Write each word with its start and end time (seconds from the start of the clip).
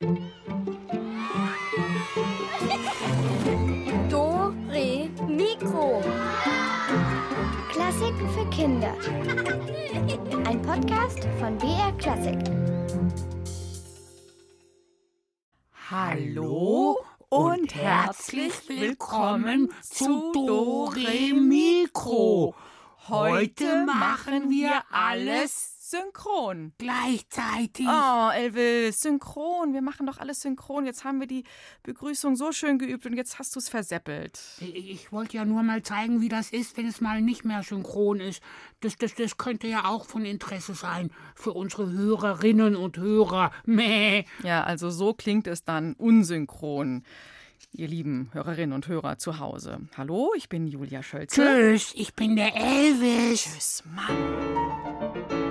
Do, 0.00 0.14
Re, 4.70 5.10
Mikro. 5.26 6.00
Klassiken 7.68 8.30
für 8.30 8.48
Kinder. 8.50 8.94
Ein 10.46 10.62
Podcast 10.62 11.26
von 11.40 11.58
BR 11.58 11.90
Klassik. 11.98 12.38
Hallo 15.90 17.00
und 17.28 17.74
herzlich 17.74 18.52
willkommen 18.68 19.72
zu 19.82 20.30
Dore 20.32 21.34
Mikro. 21.34 22.54
Heute 23.08 23.84
machen 23.84 24.48
wir 24.48 24.80
alles 24.92 25.77
synchron. 25.90 26.72
gleichzeitig. 26.78 27.86
Oh, 27.88 28.30
Elvis, 28.30 29.00
synchron. 29.00 29.72
Wir 29.72 29.82
machen 29.82 30.06
doch 30.06 30.18
alles 30.18 30.40
synchron. 30.40 30.86
Jetzt 30.86 31.04
haben 31.04 31.20
wir 31.20 31.26
die 31.26 31.44
Begrüßung 31.82 32.36
so 32.36 32.52
schön 32.52 32.78
geübt 32.78 33.06
und 33.06 33.16
jetzt 33.16 33.38
hast 33.38 33.54
du 33.54 33.60
es 33.60 33.68
verseppelt. 33.68 34.40
Ich, 34.60 34.90
ich 34.90 35.12
wollte 35.12 35.36
ja 35.36 35.44
nur 35.44 35.62
mal 35.62 35.82
zeigen, 35.82 36.20
wie 36.20 36.28
das 36.28 36.50
ist, 36.50 36.76
wenn 36.76 36.86
es 36.86 37.00
mal 37.00 37.22
nicht 37.22 37.44
mehr 37.44 37.62
synchron 37.62 38.20
ist. 38.20 38.42
Das, 38.80 38.96
das, 38.96 39.14
das 39.14 39.36
könnte 39.38 39.66
ja 39.66 39.86
auch 39.86 40.04
von 40.04 40.24
Interesse 40.24 40.74
sein 40.74 41.10
für 41.34 41.52
unsere 41.52 41.90
Hörerinnen 41.90 42.76
und 42.76 42.98
Hörer. 42.98 43.50
Meh. 43.64 44.24
Ja, 44.42 44.64
also 44.64 44.90
so 44.90 45.14
klingt 45.14 45.46
es 45.46 45.64
dann 45.64 45.94
unsynchron. 45.94 47.02
Ihr 47.72 47.88
lieben 47.88 48.30
Hörerinnen 48.32 48.72
und 48.72 48.88
Hörer 48.88 49.18
zu 49.18 49.38
Hause. 49.38 49.80
Hallo, 49.96 50.32
ich 50.36 50.48
bin 50.48 50.66
Julia 50.66 51.02
Schölze. 51.02 51.40
Tschüss, 51.40 51.92
ich 51.94 52.14
bin 52.14 52.36
der 52.36 52.54
Elvis. 52.56 53.44
Tschüss, 53.44 53.82
Mann. 53.94 55.47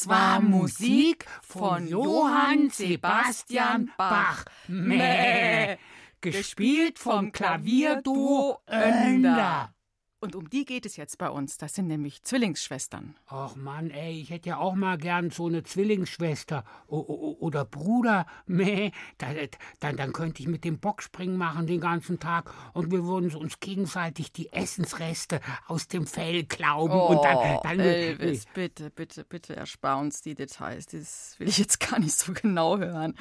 Das 0.00 0.08
war 0.08 0.40
Musik 0.40 1.26
von 1.42 1.86
Johann 1.86 2.70
Sebastian 2.70 3.92
Bach. 3.98 4.46
Meh. 4.66 5.76
Gespielt 6.22 6.98
vom 6.98 7.32
Klavierduo 7.32 8.60
Önder. 8.66 9.74
Und 10.22 10.36
um 10.36 10.50
die 10.50 10.66
geht 10.66 10.84
es 10.84 10.96
jetzt 10.96 11.16
bei 11.16 11.30
uns. 11.30 11.56
Das 11.56 11.74
sind 11.74 11.86
nämlich 11.86 12.22
Zwillingsschwestern. 12.22 13.16
Och 13.30 13.56
Mann, 13.56 13.90
ey, 13.90 14.20
ich 14.20 14.28
hätte 14.28 14.50
ja 14.50 14.58
auch 14.58 14.74
mal 14.74 14.98
gern 14.98 15.30
so 15.30 15.46
eine 15.46 15.62
Zwillingsschwester 15.62 16.62
oder 16.88 17.64
Bruder. 17.64 18.26
Meh, 18.46 18.90
da, 19.16 19.28
dann, 19.80 19.96
dann 19.96 20.12
könnte 20.12 20.42
ich 20.42 20.48
mit 20.48 20.64
dem 20.64 20.78
Bockspringen 20.78 21.38
machen 21.38 21.66
den 21.66 21.80
ganzen 21.80 22.20
Tag 22.20 22.52
und 22.74 22.90
wir 22.90 23.06
würden 23.06 23.34
uns 23.34 23.60
gegenseitig 23.60 24.30
die 24.30 24.52
Essensreste 24.52 25.40
aus 25.66 25.88
dem 25.88 26.06
Fell 26.06 26.44
klauben 26.44 27.00
und 27.00 27.24
dann, 27.24 27.60
dann 27.62 27.80
Oh, 27.80 27.82
Elvis, 27.82 28.44
bitte, 28.52 28.90
bitte, 28.90 29.24
bitte 29.24 29.56
erspar 29.56 29.98
uns 29.98 30.20
die 30.20 30.34
Details. 30.34 30.86
Das 30.86 31.36
will 31.38 31.48
ich 31.48 31.56
jetzt 31.56 31.80
gar 31.80 31.98
nicht 31.98 32.12
so 32.12 32.32
genau 32.34 32.76
hören, 32.76 33.16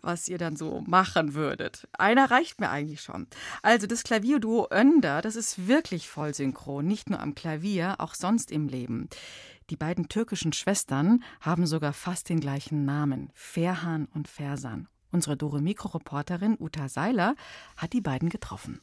was 0.00 0.28
ihr 0.28 0.38
dann 0.38 0.54
so 0.54 0.82
machen 0.86 1.34
würdet. 1.34 1.88
Einer 1.98 2.30
reicht 2.30 2.60
mir 2.60 2.70
eigentlich 2.70 3.00
schon. 3.00 3.26
Also 3.62 3.88
das 3.88 4.04
Klavierduo 4.04 4.68
Önder, 4.70 5.20
das 5.20 5.34
ist 5.34 5.66
wirklich 5.66 6.08
voll 6.08 6.27
synchron, 6.34 6.86
nicht 6.86 7.10
nur 7.10 7.20
am 7.20 7.34
Klavier, 7.34 7.96
auch 7.98 8.14
sonst 8.14 8.50
im 8.50 8.68
Leben. 8.68 9.08
Die 9.70 9.76
beiden 9.76 10.08
türkischen 10.08 10.52
Schwestern 10.52 11.22
haben 11.40 11.66
sogar 11.66 11.92
fast 11.92 12.28
den 12.28 12.40
gleichen 12.40 12.84
Namen, 12.84 13.30
Ferhan 13.34 14.06
und 14.14 14.28
Fersan. 14.28 14.88
Unsere 15.10 15.36
Dore 15.36 15.60
Mikro-Reporterin 15.60 16.56
Uta 16.58 16.88
Seiler 16.88 17.34
hat 17.76 17.92
die 17.92 18.00
beiden 18.00 18.28
getroffen. 18.28 18.80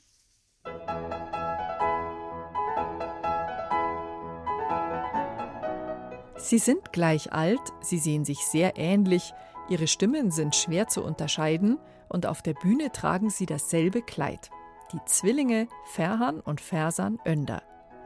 Sie 6.37 6.59
sind 6.59 6.93
gleich 6.93 7.33
alt, 7.33 7.61
sie 7.81 7.97
sehen 7.97 8.25
sich 8.25 8.39
sehr 8.39 8.77
ähnlich, 8.77 9.33
ihre 9.69 9.87
Stimmen 9.87 10.29
sind 10.29 10.55
schwer 10.55 10.87
zu 10.87 11.03
unterscheiden 11.03 11.79
und 12.09 12.27
auf 12.27 12.41
der 12.43 12.53
Bühne 12.53 12.91
tragen 12.91 13.29
sie 13.29 13.47
dasselbe 13.47 14.01
Kleid. 14.01 14.51
Die 14.91 15.03
Zwillinge 15.05 15.67
Ferhan 15.85 16.39
und 16.39 16.61
Fersan 16.61 17.19
Önder. 17.25 17.63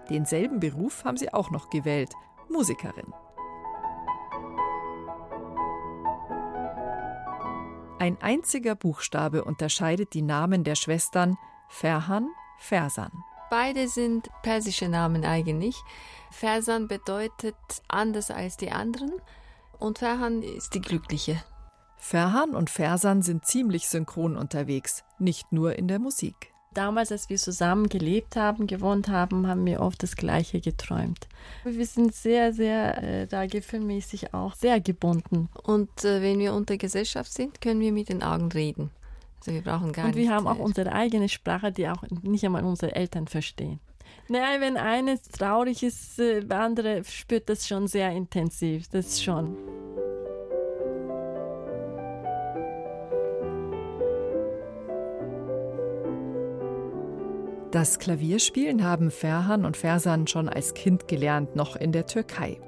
Denselben 0.10 0.60
Beruf 0.60 1.04
haben 1.04 1.18
sie 1.18 1.34
auch 1.34 1.52
noch 1.52 1.70
gewählt, 1.70 2.14
Musikerin. 2.50 3.14
Ein 8.00 8.18
einziger 8.22 8.76
Buchstabe 8.76 9.44
unterscheidet 9.44 10.14
die 10.14 10.22
Namen 10.22 10.64
der 10.64 10.76
Schwestern 10.76 11.38
Ferhan, 11.68 12.30
Fersan. 12.58 13.12
Beide 13.50 13.90
sind 13.90 14.30
persische 14.42 14.88
Namen 14.88 15.26
eigentlich. 15.26 15.76
Fersan 16.32 16.88
bedeutet 16.88 17.56
anders 17.90 18.32
als 18.32 18.56
die 18.56 18.72
anderen 18.72 19.12
und 19.80 20.00
Ferhan 20.00 20.42
ist 20.44 20.76
die 20.76 20.82
Glückliche. 20.82 21.44
Ferhan 21.98 22.56
und 22.56 22.70
Fersan 22.70 23.22
sind 23.22 23.46
ziemlich 23.46 23.90
synchron 23.90 24.38
unterwegs, 24.38 25.04
nicht 25.18 25.52
nur 25.52 25.76
in 25.76 25.90
der 25.90 26.00
Musik. 26.00 26.54
Damals, 26.74 27.12
als 27.12 27.30
wir 27.30 27.38
zusammen 27.38 27.90
gelebt 27.90 28.36
haben, 28.36 28.68
gewohnt 28.68 29.08
haben, 29.08 29.48
haben 29.48 29.66
wir 29.66 29.82
oft 29.82 30.04
das 30.04 30.16
Gleiche 30.16 30.62
geträumt. 30.62 31.28
Wir 31.64 31.86
sind 31.86 32.14
sehr, 32.14 32.54
sehr 32.54 33.04
äh, 33.04 33.28
da 33.28 33.48
gefühlmäßig 33.48 34.36
auch 34.36 34.54
sehr 34.54 34.80
gebunden. 34.80 35.50
Und 35.64 36.06
äh, 36.06 36.22
wenn 36.22 36.38
wir 36.38 36.54
unter 36.54 36.78
Gesellschaft 36.78 37.34
sind, 37.34 37.60
können 37.60 37.80
wir 37.80 37.92
mit 37.92 38.10
den 38.10 38.22
Augen 38.22 38.52
reden. 38.52 38.92
Also 39.40 39.52
wir 39.52 39.62
brauchen 39.62 39.94
gar 39.94 40.06
Und 40.06 40.16
wir 40.16 40.30
haben 40.30 40.46
auch 40.46 40.60
äh, 40.60 40.62
unsere 40.62 40.92
eigene 40.92 41.28
Sprache, 41.28 41.72
die 41.72 41.88
auch 41.90 42.04
nicht 42.22 42.46
einmal 42.46 42.64
unsere 42.64 42.96
Eltern 42.96 43.28
verstehen. 43.28 43.80
Naja, 44.28 44.62
wenn 44.62 44.78
eines 44.78 45.24
traurig 45.24 45.82
ist, 45.82 46.20
äh, 46.20 46.42
der 46.42 46.60
andere 46.60 47.04
spürt 47.04 47.50
das 47.50 47.68
schon 47.68 47.88
sehr 47.88 48.12
intensiv. 48.12 48.88
Das 48.90 49.24
schon. 49.24 49.58
Das 57.72 58.00
Klavierspielen 58.00 58.84
haben 58.84 59.12
Ferhan 59.12 59.64
und 59.64 59.78
Fersan 59.78 60.26
schon 60.26 60.50
als 60.50 60.74
Kind 60.74 61.08
gelernt, 61.08 61.56
noch 61.56 61.76
in 61.76 61.92
der 61.92 62.08
Türkei. 62.08 62.60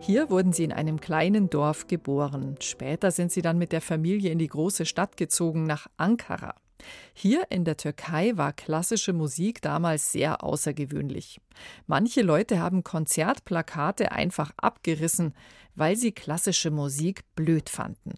Hier 0.00 0.30
wurden 0.30 0.52
sie 0.52 0.64
in 0.64 0.72
einem 0.72 1.00
kleinen 1.00 1.48
Dorf 1.48 1.86
geboren. 1.86 2.56
Später 2.60 3.12
sind 3.12 3.30
sie 3.30 3.40
dann 3.40 3.56
mit 3.56 3.70
der 3.70 3.80
Familie 3.80 4.32
in 4.32 4.40
die 4.40 4.48
große 4.48 4.84
Stadt 4.84 5.16
gezogen 5.16 5.62
nach 5.62 5.86
Ankara. 5.96 6.56
Hier 7.14 7.44
in 7.50 7.64
der 7.64 7.76
Türkei 7.76 8.32
war 8.34 8.52
klassische 8.52 9.12
Musik 9.12 9.62
damals 9.62 10.10
sehr 10.10 10.42
außergewöhnlich. 10.42 11.40
Manche 11.86 12.22
Leute 12.22 12.58
haben 12.58 12.82
Konzertplakate 12.82 14.10
einfach 14.10 14.50
abgerissen, 14.56 15.34
weil 15.76 15.94
sie 15.94 16.10
klassische 16.10 16.72
Musik 16.72 17.22
blöd 17.36 17.68
fanden. 17.70 18.14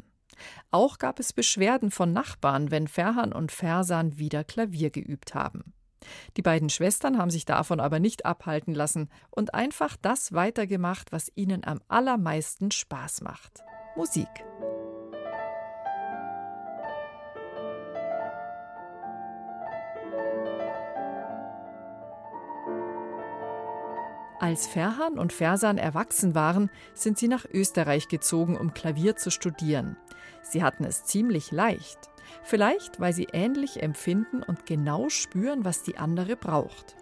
Auch 0.70 0.96
gab 0.96 1.20
es 1.20 1.34
Beschwerden 1.34 1.90
von 1.90 2.14
Nachbarn, 2.14 2.70
wenn 2.70 2.88
Ferhan 2.88 3.34
und 3.34 3.52
Fersan 3.52 4.16
wieder 4.16 4.42
Klavier 4.42 4.88
geübt 4.88 5.34
haben. 5.34 5.74
Die 6.36 6.42
beiden 6.42 6.68
Schwestern 6.68 7.18
haben 7.18 7.30
sich 7.30 7.44
davon 7.44 7.80
aber 7.80 8.00
nicht 8.00 8.26
abhalten 8.26 8.74
lassen 8.74 9.08
und 9.30 9.54
einfach 9.54 9.96
das 10.00 10.32
weitergemacht, 10.32 11.12
was 11.12 11.30
ihnen 11.34 11.64
am 11.64 11.80
allermeisten 11.88 12.70
Spaß 12.70 13.22
macht. 13.22 13.62
Musik. 13.96 14.28
Als 24.44 24.66
Ferhan 24.66 25.18
und 25.18 25.32
Fersan 25.32 25.78
erwachsen 25.78 26.34
waren, 26.34 26.70
sind 26.92 27.16
sie 27.16 27.28
nach 27.28 27.46
Österreich 27.50 28.08
gezogen, 28.08 28.58
um 28.58 28.74
Klavier 28.74 29.16
zu 29.16 29.30
studieren. 29.30 29.96
Sie 30.42 30.62
hatten 30.62 30.84
es 30.84 31.04
ziemlich 31.04 31.50
leicht. 31.50 32.10
Vielleicht, 32.42 33.00
weil 33.00 33.12
sie 33.12 33.28
ähnlich 33.32 33.82
empfinden 33.82 34.42
und 34.42 34.66
genau 34.66 35.08
spüren, 35.08 35.64
was 35.64 35.82
die 35.82 35.96
andere 35.96 36.36
braucht. 36.36 36.96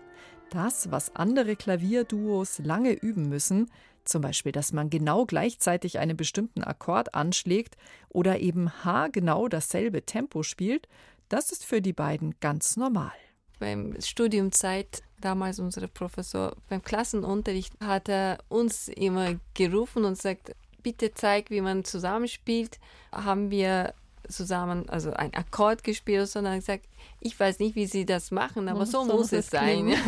Das, 0.51 0.91
was 0.91 1.17
andere 1.17 1.57
Klavierduos 1.57 2.59
lange 2.59 2.93
üben 2.93 3.29
müssen, 3.29 3.71
zum 4.05 4.21
Beispiel, 4.21 4.53
dass 4.53 4.73
man 4.73 4.91
genau 4.91 5.25
gleichzeitig 5.27 5.99
einen 5.99 6.17
bestimmten 6.17 6.63
Akkord 6.63 7.15
anschlägt 7.15 7.77
oder 8.09 8.41
eben 8.41 8.85
haargenau 8.85 9.49
dasselbe 9.49 10.05
Tempo 10.05 10.43
spielt, 10.43 10.89
das 11.29 11.53
ist 11.53 11.65
für 11.65 11.81
die 11.81 11.93
beiden 11.93 12.35
ganz 12.41 12.77
normal. 12.77 13.13
beim 13.59 13.95
Studiumzeit 14.01 15.03
damals 15.21 15.61
unser 15.61 15.87
Professor 15.87 16.57
beim 16.69 16.83
Klassenunterricht 16.83 17.73
hat 17.81 18.09
er 18.09 18.39
uns 18.49 18.89
immer 18.89 19.37
gerufen 19.55 20.05
und 20.05 20.21
sagt, 20.21 20.55
bitte 20.83 21.13
zeig, 21.15 21.49
wie 21.51 21.61
man 21.61 21.85
zusammenspielt. 21.85 22.79
Haben 23.13 23.51
wir 23.51 23.95
zusammen, 24.33 24.89
also 24.89 25.13
ein 25.13 25.35
Akkord 25.35 25.85
gespielt, 25.85 26.29
sondern 26.29 26.57
gesagt, 26.59 26.87
ich 27.21 27.39
weiß 27.39 27.59
nicht, 27.59 27.77
wie 27.77 27.87
sie 27.87 28.05
das 28.05 28.31
machen, 28.31 28.69
aber 28.69 28.87
so, 28.87 29.05
so 29.05 29.17
muss 29.17 29.33
es 29.33 29.51
sein. 29.51 29.95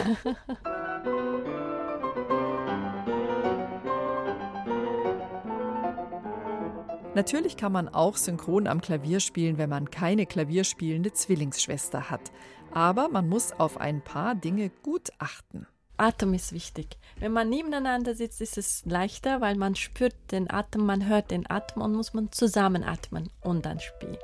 Natürlich 7.14 7.56
kann 7.56 7.70
man 7.70 7.88
auch 7.88 8.16
synchron 8.16 8.66
am 8.66 8.80
Klavier 8.80 9.20
spielen, 9.20 9.56
wenn 9.56 9.70
man 9.70 9.88
keine 9.90 10.26
klavierspielende 10.26 11.12
Zwillingsschwester 11.12 12.10
hat. 12.10 12.32
Aber 12.72 13.08
man 13.08 13.28
muss 13.28 13.52
auf 13.52 13.78
ein 13.78 14.02
paar 14.02 14.34
Dinge 14.34 14.70
gut 14.82 15.10
achten. 15.20 15.68
Atem 15.96 16.34
ist 16.34 16.52
wichtig. 16.52 16.98
Wenn 17.18 17.32
man 17.32 17.48
nebeneinander 17.48 18.14
sitzt, 18.14 18.40
ist 18.40 18.58
es 18.58 18.84
leichter, 18.84 19.40
weil 19.40 19.56
man 19.56 19.76
spürt 19.76 20.14
den 20.32 20.50
Atem, 20.50 20.84
man 20.84 21.08
hört 21.08 21.30
den 21.30 21.48
Atem 21.48 21.82
und 21.82 21.94
muss 21.94 22.14
man 22.14 22.32
zusammen 22.32 22.82
atmen 22.82 23.30
und 23.42 23.64
dann 23.64 23.80
spielen. 23.80 24.18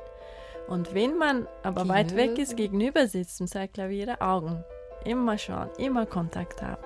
Und 0.69 0.95
wenn 0.95 1.17
man 1.17 1.47
aber 1.63 1.89
weit 1.89 2.15
weg 2.17 2.39
ist, 2.39 2.57
gegenüber 2.57 3.07
sitzt 3.07 3.41
und 3.41 3.49
sagt 3.49 3.75
Klavier, 3.75 4.21
Augen. 4.23 4.65
Immer 5.05 5.39
schauen, 5.39 5.71
immer 5.79 6.07
Kontakt 6.07 6.63
haben. 6.63 6.83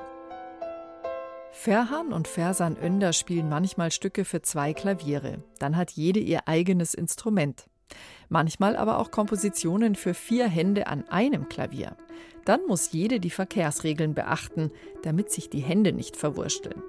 Ferhan 1.50 2.12
und 2.12 2.28
Fersan 2.28 2.76
Önder 2.76 3.12
spielen 3.12 3.48
manchmal 3.48 3.90
Stücke 3.90 4.24
für 4.24 4.42
zwei 4.42 4.74
Klaviere. 4.74 5.42
Dann 5.58 5.76
hat 5.76 5.92
jede 5.92 6.20
ihr 6.20 6.48
eigenes 6.48 6.94
Instrument. 6.94 7.66
Manchmal 8.28 8.76
aber 8.76 8.98
auch 8.98 9.10
Kompositionen 9.10 9.94
für 9.94 10.14
vier 10.14 10.48
Hände 10.48 10.86
an 10.86 11.08
einem 11.08 11.48
Klavier. 11.48 11.96
Dann 12.44 12.66
muss 12.66 12.92
jede 12.92 13.20
die 13.20 13.30
Verkehrsregeln 13.30 14.14
beachten, 14.14 14.70
damit 15.02 15.30
sich 15.30 15.48
die 15.50 15.60
Hände 15.60 15.92
nicht 15.92 16.16
verwursteln. 16.16 16.82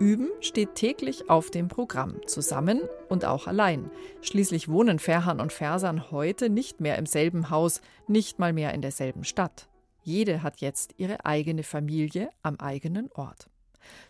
Üben 0.00 0.30
steht 0.40 0.74
täglich 0.74 1.30
auf 1.30 1.50
dem 1.50 1.68
Programm, 1.68 2.16
zusammen 2.26 2.80
und 3.08 3.24
auch 3.24 3.46
allein. 3.46 3.90
Schließlich 4.22 4.68
wohnen 4.68 4.98
Ferhan 4.98 5.40
und 5.40 5.52
Fersan 5.52 6.10
heute 6.10 6.50
nicht 6.50 6.80
mehr 6.80 6.98
im 6.98 7.06
selben 7.06 7.50
Haus, 7.50 7.80
nicht 8.08 8.40
mal 8.40 8.52
mehr 8.52 8.74
in 8.74 8.82
derselben 8.82 9.22
Stadt. 9.22 9.68
Jede 10.02 10.42
hat 10.42 10.60
jetzt 10.60 10.94
ihre 10.96 11.24
eigene 11.24 11.62
Familie 11.62 12.28
am 12.42 12.56
eigenen 12.56 13.10
Ort. 13.12 13.48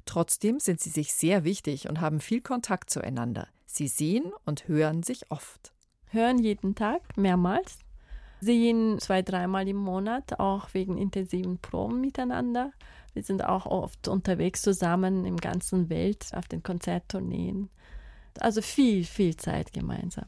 Trotzdem 0.07 0.59
sind 0.59 0.81
sie 0.81 0.91
sich 0.91 1.13
sehr 1.13 1.45
wichtig 1.45 1.89
und 1.89 2.01
haben 2.01 2.21
viel 2.21 2.41
Kontakt 2.41 2.91
zueinander. 2.91 3.49
Sie 3.67 3.89
sehen 3.89 4.33
und 4.47 4.69
hören 4.69 5.03
sich 5.03 5.31
oft. 5.31 5.73
Hören 6.07 6.39
jeden 6.39 6.75
Tag, 6.75 7.17
mehrmals. 7.17 7.79
Sehen 8.41 8.99
zwei, 8.99 9.23
dreimal 9.23 9.67
im 9.69 9.77
Monat, 9.77 10.39
auch 10.39 10.69
wegen 10.73 10.99
intensiven 10.99 11.59
Proben 11.59 12.01
miteinander. 12.01 12.73
Wir 13.15 13.23
sind 13.23 13.45
auch 13.45 13.67
oft 13.67 14.09
unterwegs 14.09 14.63
zusammen 14.63 15.25
im 15.25 15.37
ganzen 15.37 15.89
Welt 15.89 16.27
auf 16.35 16.49
den 16.49 16.63
Konzerttourneen. 16.63 17.71
Also 18.41 18.61
viel, 18.61 19.05
viel 19.05 19.37
Zeit 19.37 19.73
gemeinsam. 19.73 20.27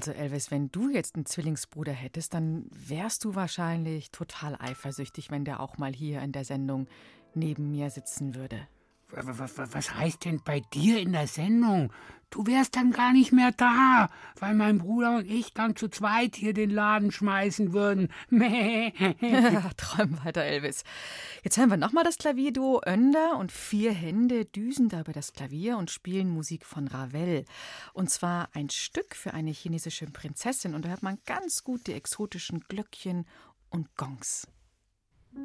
Also 0.00 0.12
Elvis, 0.12 0.50
wenn 0.50 0.72
du 0.72 0.88
jetzt 0.88 1.14
einen 1.14 1.26
Zwillingsbruder 1.26 1.92
hättest, 1.92 2.32
dann 2.32 2.64
wärst 2.70 3.22
du 3.22 3.34
wahrscheinlich 3.34 4.10
total 4.10 4.56
eifersüchtig, 4.58 5.30
wenn 5.30 5.44
der 5.44 5.60
auch 5.60 5.76
mal 5.76 5.92
hier 5.92 6.22
in 6.22 6.32
der 6.32 6.46
Sendung 6.46 6.88
neben 7.34 7.70
mir 7.70 7.90
sitzen 7.90 8.34
würde. 8.34 8.66
Was 9.12 9.94
heißt 9.94 10.24
denn 10.24 10.40
bei 10.44 10.60
dir 10.72 11.00
in 11.00 11.12
der 11.12 11.26
Sendung? 11.26 11.92
Du 12.30 12.46
wärst 12.46 12.76
dann 12.76 12.92
gar 12.92 13.12
nicht 13.12 13.32
mehr 13.32 13.50
da, 13.50 14.08
weil 14.38 14.54
mein 14.54 14.78
Bruder 14.78 15.16
und 15.16 15.28
ich 15.28 15.52
dann 15.52 15.74
zu 15.74 15.88
zweit 15.88 16.36
hier 16.36 16.54
den 16.54 16.70
Laden 16.70 17.10
schmeißen 17.10 17.72
würden. 17.72 18.08
Träum 19.76 20.24
weiter, 20.24 20.44
Elvis. 20.44 20.84
Jetzt 21.42 21.58
hören 21.58 21.70
wir 21.70 21.76
nochmal 21.76 22.04
das 22.04 22.18
Klavierduo 22.18 22.82
Önder 22.86 23.36
und 23.36 23.50
vier 23.50 23.92
Hände 23.92 24.44
düsen 24.44 24.88
da 24.88 25.00
über 25.00 25.12
das 25.12 25.32
Klavier 25.32 25.76
und 25.76 25.90
spielen 25.90 26.30
Musik 26.30 26.64
von 26.64 26.86
Ravel. 26.86 27.44
Und 27.94 28.10
zwar 28.10 28.48
ein 28.54 28.70
Stück 28.70 29.16
für 29.16 29.34
eine 29.34 29.50
chinesische 29.50 30.06
Prinzessin. 30.06 30.74
Und 30.74 30.84
da 30.84 30.90
hört 30.90 31.02
man 31.02 31.18
ganz 31.26 31.64
gut 31.64 31.88
die 31.88 31.94
exotischen 31.94 32.60
Glöckchen 32.60 33.26
und 33.70 33.96
Gongs. 33.96 34.46
So, 35.34 35.40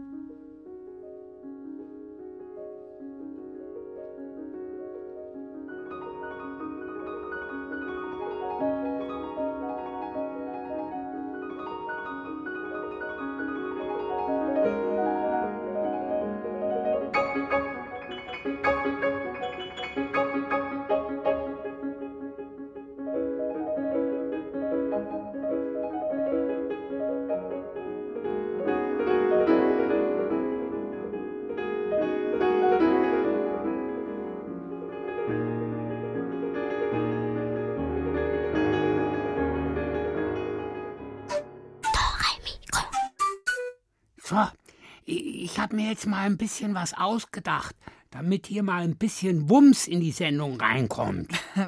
mir 45.75 45.89
jetzt 45.89 46.07
mal 46.07 46.25
ein 46.25 46.38
bisschen 46.38 46.74
was 46.74 46.94
ausgedacht, 46.94 47.75
damit 48.12 48.48
hier 48.48 48.63
mal 48.63 48.81
ein 48.83 48.95
bisschen 48.95 49.50
Wumms 49.50 49.88
in 49.88 50.00
die 50.00 50.12
Sendung 50.12 50.60
reinkommt. 50.60 51.31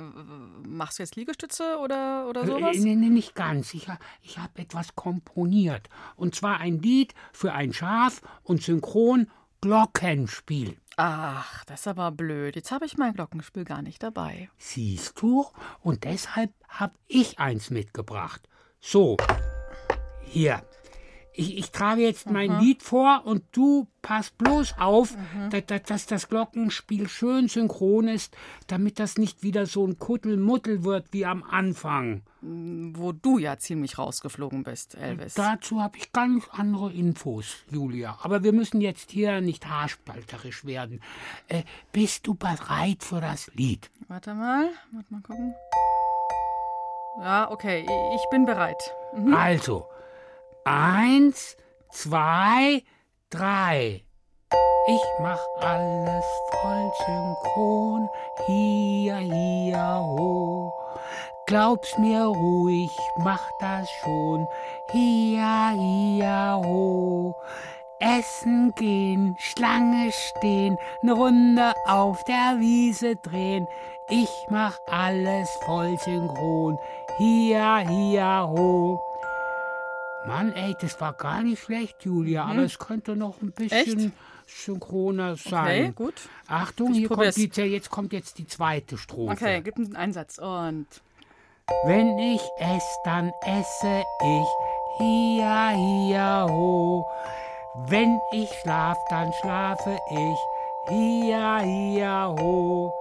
Machst 0.68 1.00
du 1.00 1.04
jetzt 1.04 1.16
Liegestütze 1.16 1.78
oder, 1.80 2.28
oder 2.30 2.46
sowas? 2.46 2.78
Äh, 2.78 2.80
nee, 2.80 2.96
nee, 2.96 3.10
nicht 3.10 3.36
ganz. 3.36 3.74
Ich, 3.74 3.88
ich 4.22 4.38
habe 4.38 4.60
etwas 4.62 4.96
komponiert. 4.96 5.90
Und 6.16 6.36
zwar 6.36 6.60
ein 6.60 6.80
Lied 6.80 7.14
für 7.34 7.54
ein 7.54 7.74
Schaf 7.74 8.22
und 8.44 8.62
synchron 8.62 9.30
Glockenspiel. 9.62 10.78
Ach, 10.98 11.64
das 11.66 11.82
ist 11.82 11.88
aber 11.88 12.12
blöd. 12.12 12.56
Jetzt 12.56 12.72
habe 12.72 12.86
ich 12.86 12.98
mein 12.98 13.14
Glockenspiel 13.14 13.66
gar 13.66 13.82
nicht 13.82 14.02
dabei. 14.02 14.50
Siehst 14.58 15.22
du? 15.22 15.46
Und 15.82 16.06
deshalb 16.06 16.52
habe 16.68 16.96
ich 17.08 17.40
eins 17.40 17.70
mitgebracht. 17.70 18.48
So, 18.80 19.18
hier. 20.22 20.64
Ich, 21.40 21.56
ich 21.56 21.70
trage 21.72 22.02
jetzt 22.02 22.32
mein 22.32 22.54
Mhm. 22.54 22.60
Lied 22.60 22.82
vor 22.82 23.22
und 23.26 23.44
du 23.52 23.86
pass 24.02 24.32
bloß 24.32 24.80
auf, 24.80 25.16
dass, 25.52 25.84
dass, 25.84 26.06
das 26.08 26.30
Glockenspiel 26.30 27.08
schön 27.08 27.48
synchron 27.48 28.08
ist, 28.08 28.36
damit 28.66 28.98
das 28.98 29.20
nicht 29.20 29.44
wieder 29.44 29.68
so 29.68 29.86
ein 29.86 30.00
Kuddelmuddel 30.00 30.84
wird 30.84 31.06
wie 31.12 31.28
am 31.28 31.44
Anfang. 31.44 32.24
Wo 32.42 33.12
du 33.12 33.38
ja 33.38 33.58
ziemlich 33.60 33.98
rausgeflogen 34.00 34.64
bist, 34.64 34.96
Elvis. 34.96 35.36
Dazu 35.36 35.82
habe 35.82 35.98
ich 35.98 36.12
ganz 36.12 36.46
andere 36.52 36.92
Infos, 36.92 37.58
Julia. 37.70 38.18
Aber 38.24 38.44
wir 38.44 38.54
müssen 38.54 38.82
jetzt 38.82 39.12
hier 39.12 39.40
nicht 39.42 39.68
haarspalterisch 39.68 40.66
werden. 40.66 41.02
Äh, 41.50 41.64
bist 41.92 42.26
du 42.26 42.34
bereit 42.34 43.04
für 43.04 43.22
das 43.22 43.52
Lied? 43.54 43.92
Warte 44.08 44.34
mal, 44.34 44.70
warte 44.92 45.14
mal 45.14 45.22
gucken. 45.22 45.54
Ja, 47.20 47.50
okay, 47.52 47.86
ich 48.16 48.30
bin 48.32 48.46
bereit. 48.46 48.82
Also, 49.34 49.88
eins, 50.68 51.56
zwei, 51.92 52.84
drei. 53.30 54.04
Ich 54.90 55.02
mach 55.22 55.40
alles 55.62 56.26
voll 56.52 56.92
synchron, 57.06 58.10
hier, 58.46 59.18
hier, 59.18 60.00
ho. 60.00 60.74
Glaub's 61.46 61.98
mir 61.98 62.26
ruhig, 62.26 62.92
mach 63.20 63.44
das 63.60 63.90
schon, 64.04 64.46
hier, 64.92 65.74
hier, 65.78 66.62
ho. 66.64 67.36
Essen 68.00 68.74
gehen, 68.76 69.36
Schlange 69.40 70.12
stehen, 70.12 70.78
ne 71.02 71.14
Runde 71.14 71.74
auf 71.88 72.24
der 72.26 72.60
Wiese 72.60 73.16
drehen. 73.16 73.68
Ich 74.10 74.30
mach 74.50 74.78
alles 74.88 75.50
voll 75.66 75.98
synchron, 76.00 76.78
hier, 77.18 77.78
hier, 77.88 78.50
ho. 78.50 79.07
Mann, 80.28 80.52
ey, 80.54 80.76
das 80.82 81.00
war 81.00 81.14
gar 81.14 81.42
nicht 81.42 81.62
schlecht, 81.64 82.04
Julia, 82.04 82.44
aber 82.46 82.64
es 82.64 82.78
könnte 82.78 83.16
noch 83.16 83.42
ein 83.42 83.52
bisschen 83.52 84.12
synchroner 84.46 85.32
Okay, 85.34 85.50
sein. 85.50 85.96
gut. 85.96 86.14
Achtung, 86.48 86.92
Ich 86.92 87.00
hier 87.00 87.08
kommt 87.08 87.18
probier's. 87.20 87.36
die, 87.36 87.62
jetzt 87.62 87.90
kommt 87.90 88.14
jetzt 88.14 88.38
die 88.38 88.48
zweite 88.48 88.98
Strophe. 88.98 89.32
Okay, 89.34 89.62
gib 89.62 89.78
einen 89.78 89.96
Einsatz. 89.96 90.38
Und 90.38 90.88
Wenn 91.86 92.18
ich 92.20 92.42
ess, 92.60 92.84
dann 93.04 93.32
esse 93.46 94.04
ich 94.24 94.48
hier, 95.00 95.70
hier, 95.76 96.46
ho. 96.50 97.06
Wenn 97.88 98.20
ich 98.32 98.50
schlaf, 98.62 98.98
dann 99.10 99.32
schlafe 99.42 99.98
ich 100.10 100.38
hier, 100.90 101.60
hier, 101.64 102.36
ho. 102.40 102.92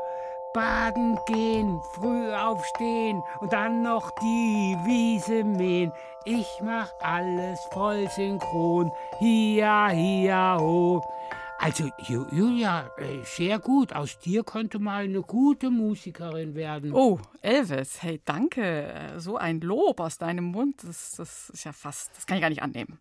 Baden 0.57 1.19
gehen, 1.27 1.83
früh 1.93 2.33
aufstehen 2.33 3.23
und 3.41 3.53
dann 3.53 3.83
noch 3.83 4.11
die 4.23 4.75
Wiese 4.87 5.45
mähen. 5.45 5.93
Ich 6.25 6.47
mach 6.63 6.89
alles 7.01 7.61
voll 7.73 8.09
synchron. 8.09 8.91
Hia, 9.19 9.91
hia, 9.91 10.59
ho. 10.59 11.05
Also, 11.59 11.91
Julia, 11.99 12.91
äh, 12.97 13.23
sehr 13.25 13.59
gut. 13.59 13.93
Aus 13.93 14.19
dir 14.19 14.45
könnte 14.45 14.79
mal 14.79 15.05
eine 15.05 15.21
gute 15.21 15.69
Musikerin 15.69 16.55
werden. 16.55 16.95
Oh, 16.95 17.21
Elvis, 17.43 18.03
hey, 18.03 18.23
danke. 18.25 19.13
So 19.19 19.37
ein 19.37 19.61
Lob 19.61 20.01
aus 20.01 20.17
deinem 20.17 20.47
Mund, 20.47 20.83
das, 20.85 21.17
das 21.19 21.51
ist 21.51 21.65
ja 21.65 21.73
fast, 21.75 22.17
das 22.17 22.27
kann 22.27 22.39
ich 22.39 22.43
gar 22.43 22.49
nicht 22.49 22.63
annehmen. 22.63 22.99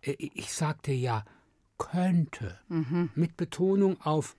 Äh, 0.00 0.14
ich 0.18 0.52
sagte 0.52 0.92
ja, 0.92 1.24
könnte. 1.76 2.60
Mhm. 2.68 3.10
Mit 3.16 3.36
Betonung 3.36 4.00
auf 4.00 4.36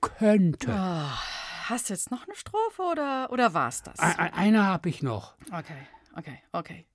könnte. 0.00 0.72
Oh, 0.72 1.43
hast 1.68 1.88
du 1.88 1.94
jetzt 1.94 2.10
noch 2.10 2.26
eine 2.26 2.36
Strophe 2.36 2.82
oder, 2.82 3.28
oder 3.30 3.54
war's 3.54 3.82
das? 3.82 3.98
Eine 3.98 4.66
habe 4.66 4.88
ich 4.88 5.02
noch. 5.02 5.34
Okay, 5.52 5.86
okay, 6.16 6.42
okay. 6.52 6.86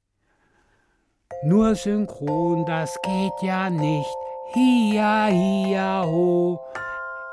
Nur 1.44 1.76
synchron, 1.76 2.66
das 2.66 2.98
geht 3.02 3.42
ja 3.42 3.70
nicht. 3.70 4.10
Hia, 4.54 5.28
hia, 5.28 6.04
ho. 6.04 6.60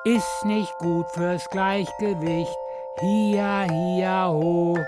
Ist 0.05 0.45
nicht 0.45 0.73
gut 0.79 1.11
fürs 1.11 1.49
Gleichgewicht. 1.51 2.57
Hia, 3.01 3.63
hia, 3.63 4.29
ho. 4.29 4.79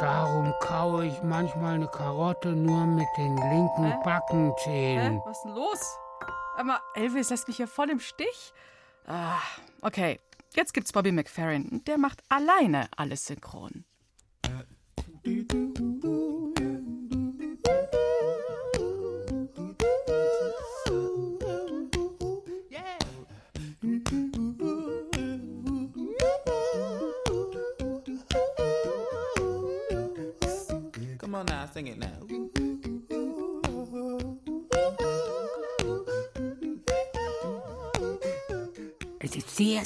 Darum 0.00 0.52
kaue 0.60 1.06
ich 1.06 1.22
manchmal 1.22 1.74
eine 1.74 1.88
Karotte 1.88 2.48
nur 2.48 2.84
mit 2.86 3.06
den 3.16 3.36
linken 3.36 3.92
Hä? 3.92 3.98
Backenzähnen. 4.04 5.14
Hä? 5.14 5.22
Was 5.24 5.38
ist 5.38 5.44
denn 5.44 5.54
los? 5.54 5.98
Aber 6.56 6.80
Elvis 6.94 7.30
lässt 7.30 7.48
mich 7.48 7.56
hier 7.56 7.68
voll 7.68 7.90
im 7.90 8.00
Stich. 8.00 8.52
Ah, 9.06 9.40
okay, 9.82 10.20
jetzt 10.56 10.72
gibt's 10.74 10.92
Bobby 10.92 11.12
McFerrin. 11.12 11.82
Der 11.86 11.98
macht 11.98 12.22
alleine 12.28 12.88
alles 12.96 13.26
synchron. 13.26 13.84
sing 15.24 15.93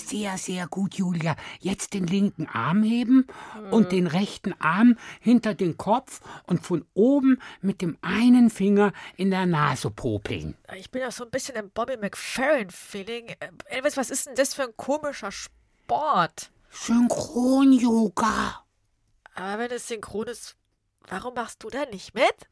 sehr, 0.09 0.39
sehr, 0.39 0.67
gut, 0.67 0.95
Julia. 0.95 1.37
Jetzt 1.61 1.95
den 1.95 2.07
linken 2.07 2.47
Arm 2.47 2.83
heben 2.83 3.27
und 3.71 3.93
den 3.93 4.07
rechten 4.07 4.55
Arm 4.61 4.97
hinter 5.21 5.55
den 5.55 5.77
Kopf 5.77 6.21
und 6.47 6.65
von 6.65 6.85
oben 6.95 7.41
mit 7.61 7.83
dem 7.83 7.97
einen 8.03 8.51
Finger 8.51 8.93
in 9.17 9.31
der 9.31 9.47
Nase 9.47 9.91
popeln. 9.91 10.57
Ich 10.77 10.91
bin 10.91 11.03
ja 11.03 11.11
so 11.11 11.25
ein 11.25 11.31
bisschen 11.31 11.57
im 11.57 11.71
Bobby 11.71 11.97
McFerrin-Feeling. 11.97 13.29
Äh, 13.29 13.51
Elvis, 13.67 13.97
was 13.97 14.11
ist 14.11 14.27
denn 14.27 14.35
das 14.35 14.55
für 14.55 14.65
ein 14.65 14.77
komischer 14.77 15.33
Sport? 15.33 16.51
Synchron-Yoga. 16.71 18.65
Aber 19.35 19.59
wenn 19.59 19.71
es 19.71 19.89
synchron 19.89 20.27
ist, 20.27 20.59
Warum 21.11 21.35
machst 21.35 21.63
du 21.63 21.71
da 21.71 21.87
nicht 21.87 22.15
mit? 22.15 22.49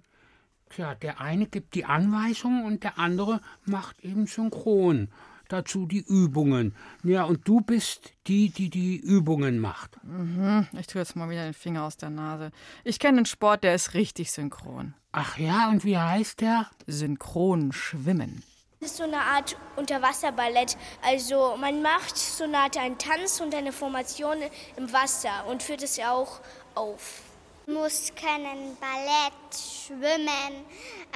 Tja, 0.70 0.94
der 0.94 1.20
eine 1.20 1.46
gibt 1.46 1.74
die 1.74 1.84
Anweisungen 1.84 2.64
und 2.64 2.82
der 2.82 2.98
andere 2.98 3.40
macht 3.64 4.00
eben 4.00 4.26
synchron. 4.26 5.08
Dazu 5.48 5.86
die 5.86 6.04
Übungen. 6.06 6.74
Ja, 7.04 7.24
und 7.24 7.46
du 7.46 7.60
bist 7.60 8.12
die, 8.26 8.50
die 8.50 8.70
die 8.70 8.96
Übungen 8.96 9.58
macht. 9.58 9.98
Mhm, 10.02 10.66
ich 10.78 10.86
tue 10.86 11.00
jetzt 11.00 11.16
mal 11.16 11.30
wieder 11.30 11.44
den 11.44 11.54
Finger 11.54 11.84
aus 11.84 11.96
der 11.96 12.10
Nase. 12.10 12.50
Ich 12.84 12.98
kenne 12.98 13.18
einen 13.18 13.26
Sport, 13.26 13.64
der 13.64 13.74
ist 13.74 13.94
richtig 13.94 14.32
synchron. 14.32 14.94
Ach 15.12 15.38
ja, 15.38 15.68
und 15.70 15.84
wie 15.84 15.96
heißt 15.96 16.40
der? 16.40 16.68
Synchron 16.86 17.72
schwimmen. 17.72 18.42
Das 18.80 18.90
ist 18.90 18.98
so 18.98 19.04
eine 19.04 19.20
Art 19.20 19.56
Unterwasserballett. 19.76 20.76
Also 21.02 21.56
man 21.58 21.80
macht 21.82 22.16
so 22.16 22.44
eine 22.44 22.58
Art 22.58 22.76
einen 22.76 22.98
Tanz 22.98 23.40
und 23.40 23.54
eine 23.54 23.72
Formation 23.72 24.36
im 24.76 24.92
Wasser 24.92 25.46
und 25.48 25.62
führt 25.62 25.82
es 25.82 25.96
ja 25.96 26.12
auch 26.12 26.40
auf 26.74 27.22
muss 27.66 28.12
können 28.14 28.76
Ballett, 28.80 29.32
schwimmen. 29.52 30.64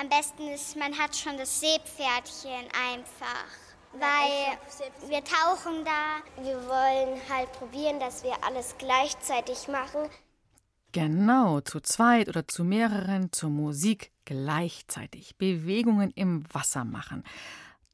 Am 0.01 0.09
besten 0.09 0.49
ist, 0.49 0.77
man 0.77 0.97
hat 0.99 1.15
schon 1.15 1.37
das 1.37 1.61
Seepferdchen 1.61 2.67
einfach. 2.89 3.70
Weil 3.93 5.09
wir 5.09 5.23
tauchen 5.25 5.85
da. 5.85 6.43
Wir 6.43 6.57
wollen 6.69 7.21
halt 7.29 7.53
probieren, 7.53 7.99
dass 7.99 8.23
wir 8.23 8.35
alles 8.45 8.75
gleichzeitig 8.79 9.69
machen. 9.69 10.09
Genau, 10.93 11.61
zu 11.61 11.81
zweit 11.81 12.29
oder 12.29 12.49
zu 12.49 12.65
mehreren 12.65 13.33
zur 13.33 13.51
Musik 13.51 14.11
gleichzeitig 14.25 15.37
Bewegungen 15.37 16.11
im 16.15 16.45
Wasser 16.53 16.85
machen. 16.85 17.25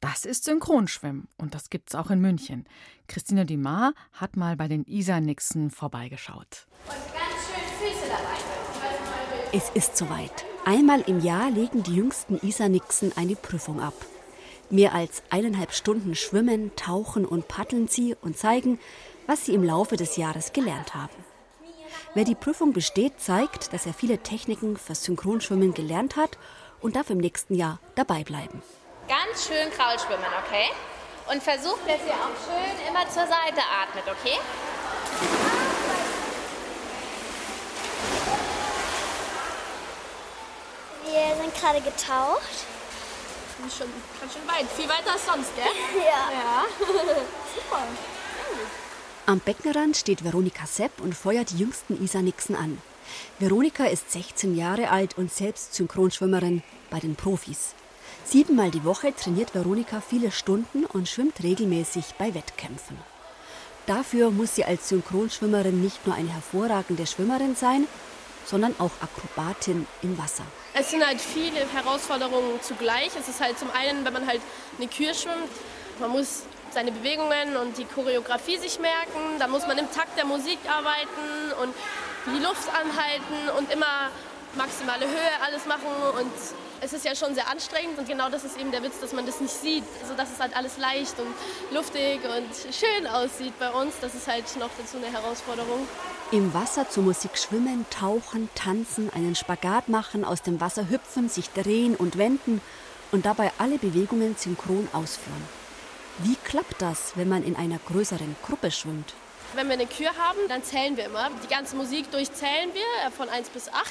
Das 0.00 0.25
ist 0.25 0.45
Synchronschwimmen 0.45 1.29
und 1.37 1.55
das 1.55 1.71
gibt's 1.71 1.95
auch 1.95 2.11
in 2.11 2.21
München. 2.21 2.67
Christine 3.07 3.45
Dimar 3.45 3.93
hat 4.12 4.37
mal 4.37 4.57
bei 4.57 4.69
den 4.69 4.85
Isar-Nixen 4.85 5.71
vorbeigeschaut. 5.71 6.67
Und 6.87 6.95
ganz 7.12 7.37
schön 7.47 7.91
Füße 7.91 8.09
dabei. 8.09 8.37
Es 9.53 9.71
ist 9.71 9.97
soweit. 9.97 10.45
Einmal 10.65 11.00
im 11.03 11.21
Jahr 11.21 11.50
legen 11.50 11.83
die 11.83 11.95
jüngsten 11.95 12.38
Isar-Nixen 12.47 13.17
eine 13.17 13.37
Prüfung 13.37 13.81
ab. 13.81 13.95
Mehr 14.69 14.95
als 14.95 15.23
eineinhalb 15.31 15.73
Stunden 15.73 16.17
schwimmen, 16.17 16.75
tauchen 16.75 17.25
und 17.25 17.47
paddeln 17.47 17.87
sie 17.87 18.17
und 18.21 18.37
zeigen, 18.37 18.81
was 19.27 19.45
sie 19.47 19.55
im 19.55 19.63
Laufe 19.63 19.97
des 19.97 20.17
Jahres 20.17 20.53
gelernt 20.53 20.95
haben. 20.95 21.15
Wer 22.15 22.25
die 22.25 22.35
Prüfung 22.35 22.73
besteht, 22.73 23.21
zeigt, 23.21 23.73
dass 23.73 23.87
er 23.87 23.95
viele 23.95 24.19
Techniken 24.19 24.77
fürs 24.77 25.05
Synchronschwimmen 25.05 25.73
gelernt 25.75 26.17
hat 26.17 26.39
und 26.81 26.97
darf 26.97 27.11
im 27.11 27.19
nächsten 27.19 27.55
Jahr 27.55 27.79
dabei 27.95 28.25
bleiben. 28.25 28.63
Ganz 29.07 29.47
schön 29.47 29.71
Kraulschwimmen, 29.71 30.27
okay? 30.45 30.71
Und 31.31 31.43
versucht, 31.43 31.83
dass 31.87 32.01
ihr 32.07 32.15
auch 32.15 32.35
schön 32.45 32.89
immer 32.89 33.09
zur 33.09 33.27
Seite 33.27 33.61
atmet, 33.83 34.05
okay? 34.07 34.39
Wir 41.05 41.37
sind 41.41 41.55
gerade 41.55 41.81
getaucht. 41.81 42.75
Schon, 43.59 43.89
ganz 44.21 44.33
schön 44.33 44.47
weit. 44.47 44.71
Viel 44.77 44.89
weiter 44.89 45.13
als 45.13 45.27
sonst, 45.27 45.55
gell? 45.57 45.65
Ja. 45.97 46.31
Ja. 46.33 46.65
Super. 47.55 47.83
Am 49.27 49.41
Beckenrand 49.41 49.97
steht 49.97 50.23
Veronika 50.23 50.67
Sepp 50.67 51.01
und 51.01 51.15
feuert 51.15 51.51
die 51.51 51.59
jüngsten 51.59 52.01
Isar-Nixen 52.03 52.55
an. 52.55 52.79
Veronika 53.39 53.87
ist 53.87 54.13
16 54.13 54.57
Jahre 54.57 54.91
alt 54.91 55.17
und 55.19 55.33
selbst 55.33 55.75
Synchronschwimmerin 55.75 56.63
bei 56.91 57.01
den 57.01 57.17
Profis. 57.17 57.75
Siebenmal 58.25 58.71
die 58.71 58.85
Woche 58.85 59.15
trainiert 59.15 59.55
Veronika 59.55 60.01
viele 60.01 60.31
Stunden 60.31 60.85
und 60.85 61.09
schwimmt 61.09 61.43
regelmäßig 61.43 62.15
bei 62.19 62.35
Wettkämpfen. 62.35 62.99
Dafür 63.87 64.31
muss 64.31 64.57
sie 64.57 64.65
als 64.65 64.89
Synchronschwimmerin 64.89 65.81
nicht 65.81 66.07
nur 66.07 66.15
eine 66.15 66.33
hervorragende 66.33 67.07
Schwimmerin 67.07 67.57
sein, 67.57 67.87
sondern 68.47 68.75
auch 68.79 68.93
Akrobatin 69.03 69.87
im 70.03 70.17
Wasser. 70.17 70.45
Es 70.73 70.91
sind 70.91 71.05
halt 71.05 71.21
viele 71.21 71.67
Herausforderungen 71.75 72.61
zugleich. 72.62 73.11
Es 73.19 73.29
ist 73.29 73.41
halt 73.41 73.59
zum 73.59 73.69
einen, 73.73 74.05
wenn 74.05 74.12
man 74.12 74.26
halt 74.26 74.41
eine 74.79 74.88
Kür 74.88 75.12
schwimmt, 75.12 75.50
man 76.00 76.11
muss 76.11 76.43
seine 76.71 76.93
Bewegungen 76.93 77.57
und 77.57 77.76
die 77.79 77.85
Choreografie 77.85 78.59
sich 78.59 78.79
merken. 78.79 79.38
Da 79.38 79.49
muss 79.49 79.67
man 79.67 79.79
im 79.79 79.91
Takt 79.91 80.17
der 80.17 80.26
Musik 80.26 80.59
arbeiten 80.69 81.53
und 81.62 81.75
die 82.26 82.43
Luft 82.43 82.69
anhalten 82.69 83.59
und 83.59 83.73
immer 83.73 84.11
maximale 84.55 85.07
Höhe 85.07 85.33
alles 85.45 85.67
machen 85.67 85.88
und 86.19 86.33
es 86.81 86.93
ist 86.93 87.05
ja 87.05 87.15
schon 87.15 87.35
sehr 87.35 87.49
anstrengend 87.50 87.99
und 87.99 88.07
genau 88.07 88.29
das 88.29 88.45
ist 88.45 88.59
eben 88.59 88.71
der 88.71 88.83
Witz, 88.83 89.00
dass 89.00 89.12
man 89.12 89.25
das 89.25 89.41
nicht 89.41 89.55
sieht, 89.55 89.85
also 90.03 90.15
dass 90.15 90.31
es 90.31 90.38
halt 90.41 90.55
alles 90.57 90.76
leicht 90.76 91.19
und 91.19 91.35
luftig 91.75 92.21
und 92.25 92.75
schön 92.75 93.07
aussieht 93.07 93.59
bei 93.59 93.71
uns. 93.71 93.95
Das 94.00 94.15
ist 94.15 94.29
halt 94.29 94.45
noch 94.59 94.71
dazu 94.79 94.99
eine 94.99 95.07
Herausforderung. 95.07 95.88
Im 96.33 96.52
Wasser 96.52 96.90
zur 96.90 97.04
Musik 97.04 97.38
schwimmen, 97.38 97.87
tauchen, 97.88 98.49
tanzen, 98.56 99.12
einen 99.14 99.37
Spagat 99.37 99.88
machen, 99.88 100.25
aus 100.25 100.42
dem 100.42 100.61
Wasser 100.61 100.90
hüpfen, 100.90 101.28
sich 101.28 101.50
drehen 101.50 101.95
und 101.95 102.18
wenden 102.18 102.61
und 103.12 103.26
dabei 103.26 103.52
alle 103.59 103.78
Bewegungen 103.78 104.35
synchron 104.37 104.88
ausführen. 104.92 105.49
Wie 106.18 106.35
klappt 106.42 106.83
das, 106.83 107.12
wenn 107.14 107.28
man 107.28 107.45
in 107.45 107.54
einer 107.54 107.78
größeren 107.78 108.35
Gruppe 108.45 108.73
schwimmt? 108.73 109.14
Wenn 109.54 109.68
wir 109.68 109.75
eine 109.75 109.87
Kür 109.87 110.11
haben, 110.18 110.40
dann 110.49 110.64
zählen 110.64 110.97
wir 110.97 111.04
immer. 111.04 111.30
Die 111.45 111.49
ganze 111.49 111.76
Musik 111.76 112.11
durchzählen 112.11 112.71
wir 112.75 113.11
von 113.12 113.28
1 113.28 113.50
bis 113.50 113.68
8. 113.68 113.87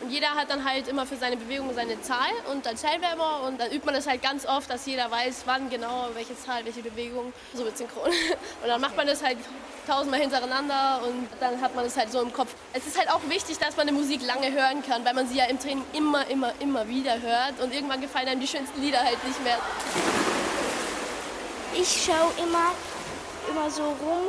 Und 0.00 0.10
jeder 0.10 0.28
hat 0.30 0.48
dann 0.48 0.64
halt 0.64 0.86
immer 0.86 1.06
für 1.06 1.16
seine 1.16 1.36
Bewegung 1.36 1.74
seine 1.74 2.00
Zahl 2.02 2.30
und 2.52 2.64
dann 2.64 2.76
zählen 2.76 3.00
und 3.46 3.60
dann 3.60 3.70
übt 3.72 3.84
man 3.84 3.94
das 3.94 4.06
halt 4.06 4.22
ganz 4.22 4.46
oft, 4.46 4.70
dass 4.70 4.86
jeder 4.86 5.10
weiß, 5.10 5.42
wann 5.46 5.68
genau, 5.70 6.08
welche 6.14 6.36
Zahl, 6.38 6.64
welche 6.64 6.82
Bewegung, 6.82 7.32
so 7.52 7.64
wird 7.64 7.76
synchron. 7.76 8.10
Und 8.62 8.68
dann 8.68 8.80
macht 8.80 8.96
man 8.96 9.06
das 9.06 9.24
halt 9.24 9.38
tausendmal 9.86 10.20
hintereinander 10.20 11.00
und 11.06 11.28
dann 11.40 11.60
hat 11.62 11.74
man 11.74 11.86
es 11.86 11.96
halt 11.96 12.12
so 12.12 12.20
im 12.20 12.32
Kopf. 12.32 12.54
Es 12.74 12.86
ist 12.86 12.98
halt 12.98 13.10
auch 13.10 13.20
wichtig, 13.28 13.58
dass 13.58 13.76
man 13.76 13.88
eine 13.88 13.96
Musik 13.96 14.20
lange 14.26 14.52
hören 14.52 14.82
kann, 14.82 15.02
weil 15.04 15.14
man 15.14 15.26
sie 15.26 15.38
ja 15.38 15.46
im 15.46 15.58
Training 15.58 15.84
immer, 15.94 16.28
immer, 16.28 16.52
immer 16.60 16.86
wieder 16.88 17.20
hört 17.22 17.58
und 17.62 17.72
irgendwann 17.72 18.00
gefallen 18.00 18.28
einem 18.28 18.40
die 18.40 18.46
schönsten 18.46 18.82
Lieder 18.82 18.98
halt 18.98 19.22
nicht 19.24 19.42
mehr. 19.42 19.58
Ich 21.74 22.04
schaue 22.04 22.32
immer, 22.44 22.72
immer 23.48 23.70
so 23.70 23.84
rum 23.84 24.28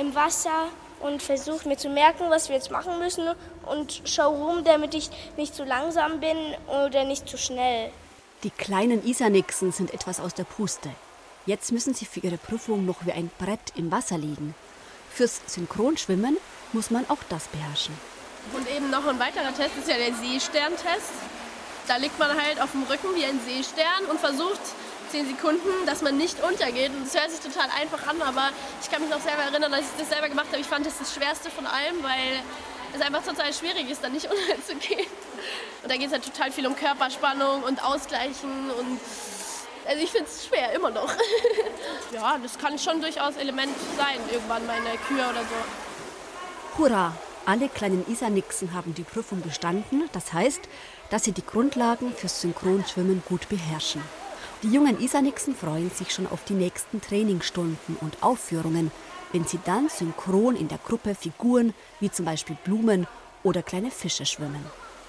im 0.00 0.14
Wasser 0.14 0.68
und 1.04 1.22
versuche 1.22 1.68
mir 1.68 1.76
zu 1.76 1.90
merken, 1.90 2.30
was 2.30 2.48
wir 2.48 2.56
jetzt 2.56 2.70
machen 2.70 2.98
müssen 2.98 3.28
und 3.66 4.00
schaue 4.06 4.36
rum, 4.36 4.64
damit 4.64 4.94
ich 4.94 5.10
nicht 5.36 5.54
zu 5.54 5.64
langsam 5.64 6.18
bin 6.18 6.36
oder 6.86 7.04
nicht 7.04 7.28
zu 7.28 7.36
schnell. 7.36 7.90
Die 8.42 8.50
kleinen 8.50 9.06
Isarnixen 9.06 9.70
sind 9.70 9.92
etwas 9.92 10.18
aus 10.18 10.32
der 10.32 10.44
Puste. 10.44 10.88
Jetzt 11.44 11.72
müssen 11.72 11.92
sie 11.92 12.06
für 12.06 12.20
ihre 12.20 12.38
Prüfung 12.38 12.86
noch 12.86 13.04
wie 13.04 13.12
ein 13.12 13.30
Brett 13.38 13.74
im 13.76 13.92
Wasser 13.92 14.16
liegen. 14.16 14.54
Fürs 15.10 15.42
Synchronschwimmen 15.46 16.38
muss 16.72 16.90
man 16.90 17.08
auch 17.10 17.22
das 17.28 17.48
beherrschen. 17.48 17.94
Und 18.54 18.66
eben 18.74 18.90
noch 18.90 19.06
ein 19.06 19.18
weiterer 19.18 19.54
Test 19.54 19.76
ist 19.78 19.88
ja 19.88 19.96
der 19.96 20.14
Seesterntest. 20.14 21.12
Da 21.86 21.96
liegt 21.96 22.18
man 22.18 22.30
halt 22.30 22.62
auf 22.62 22.72
dem 22.72 22.84
Rücken 22.84 23.14
wie 23.14 23.26
ein 23.26 23.38
Seestern 23.46 24.06
und 24.10 24.18
versucht 24.20 24.60
zehn 25.14 25.28
Sekunden, 25.28 25.86
dass 25.86 26.02
man 26.02 26.16
nicht 26.16 26.42
untergeht. 26.42 26.90
Und 26.90 27.06
das 27.06 27.14
hört 27.14 27.30
sich 27.30 27.38
total 27.38 27.68
einfach 27.80 28.04
an, 28.08 28.20
aber 28.20 28.48
ich 28.82 28.90
kann 28.90 29.00
mich 29.00 29.10
noch 29.10 29.20
selber 29.20 29.42
erinnern, 29.42 29.70
dass 29.70 29.82
ich 29.82 29.96
das 29.96 30.08
selber 30.08 30.28
gemacht 30.28 30.48
habe. 30.48 30.58
Ich 30.58 30.66
fand 30.66 30.84
das 30.84 30.98
das 30.98 31.14
Schwerste 31.14 31.50
von 31.50 31.66
allem, 31.66 32.02
weil 32.02 32.42
es 32.92 33.00
einfach 33.00 33.22
total 33.22 33.52
schwierig 33.52 33.88
ist, 33.88 34.02
da 34.02 34.08
nicht 34.08 34.28
unterzugehen. 34.30 35.06
Und 35.84 35.92
da 35.92 35.96
geht 35.96 36.06
es 36.08 36.12
halt 36.12 36.24
total 36.24 36.50
viel 36.50 36.66
um 36.66 36.74
Körperspannung 36.74 37.62
und 37.62 37.84
Ausgleichen 37.84 38.70
und 38.76 39.00
also 39.86 40.02
ich 40.02 40.10
finde 40.10 40.26
es 40.26 40.46
schwer, 40.46 40.72
immer 40.72 40.90
noch. 40.90 41.12
ja, 42.12 42.38
das 42.42 42.58
kann 42.58 42.78
schon 42.78 43.00
durchaus 43.02 43.36
Element 43.36 43.74
sein, 43.96 44.18
irgendwann 44.32 44.66
mal 44.66 44.78
in 44.78 44.84
der 44.84 44.96
Kür 44.96 45.30
oder 45.30 45.42
so. 45.42 46.78
Hurra! 46.78 47.12
Alle 47.46 47.68
kleinen 47.68 48.10
Isarnixen 48.10 48.72
haben 48.72 48.94
die 48.94 49.02
Prüfung 49.02 49.42
bestanden. 49.42 50.08
Das 50.12 50.32
heißt, 50.32 50.62
dass 51.10 51.24
sie 51.24 51.32
die 51.32 51.44
Grundlagen 51.44 52.14
fürs 52.14 52.40
Synchronschwimmen 52.40 53.22
gut 53.28 53.50
beherrschen. 53.50 54.02
Die 54.64 54.72
jungen 54.72 54.98
Isarnixen 54.98 55.54
freuen 55.54 55.90
sich 55.90 56.10
schon 56.10 56.26
auf 56.26 56.42
die 56.44 56.54
nächsten 56.54 57.02
Trainingsstunden 57.02 57.98
und 58.00 58.22
Aufführungen, 58.22 58.90
wenn 59.30 59.44
sie 59.44 59.60
dann 59.66 59.90
synchron 59.90 60.56
in 60.56 60.68
der 60.68 60.78
Gruppe 60.78 61.14
Figuren 61.14 61.74
wie 62.00 62.10
zum 62.10 62.24
Beispiel 62.24 62.56
Blumen 62.64 63.06
oder 63.42 63.62
kleine 63.62 63.90
Fische 63.90 64.24
schwimmen. 64.24 64.64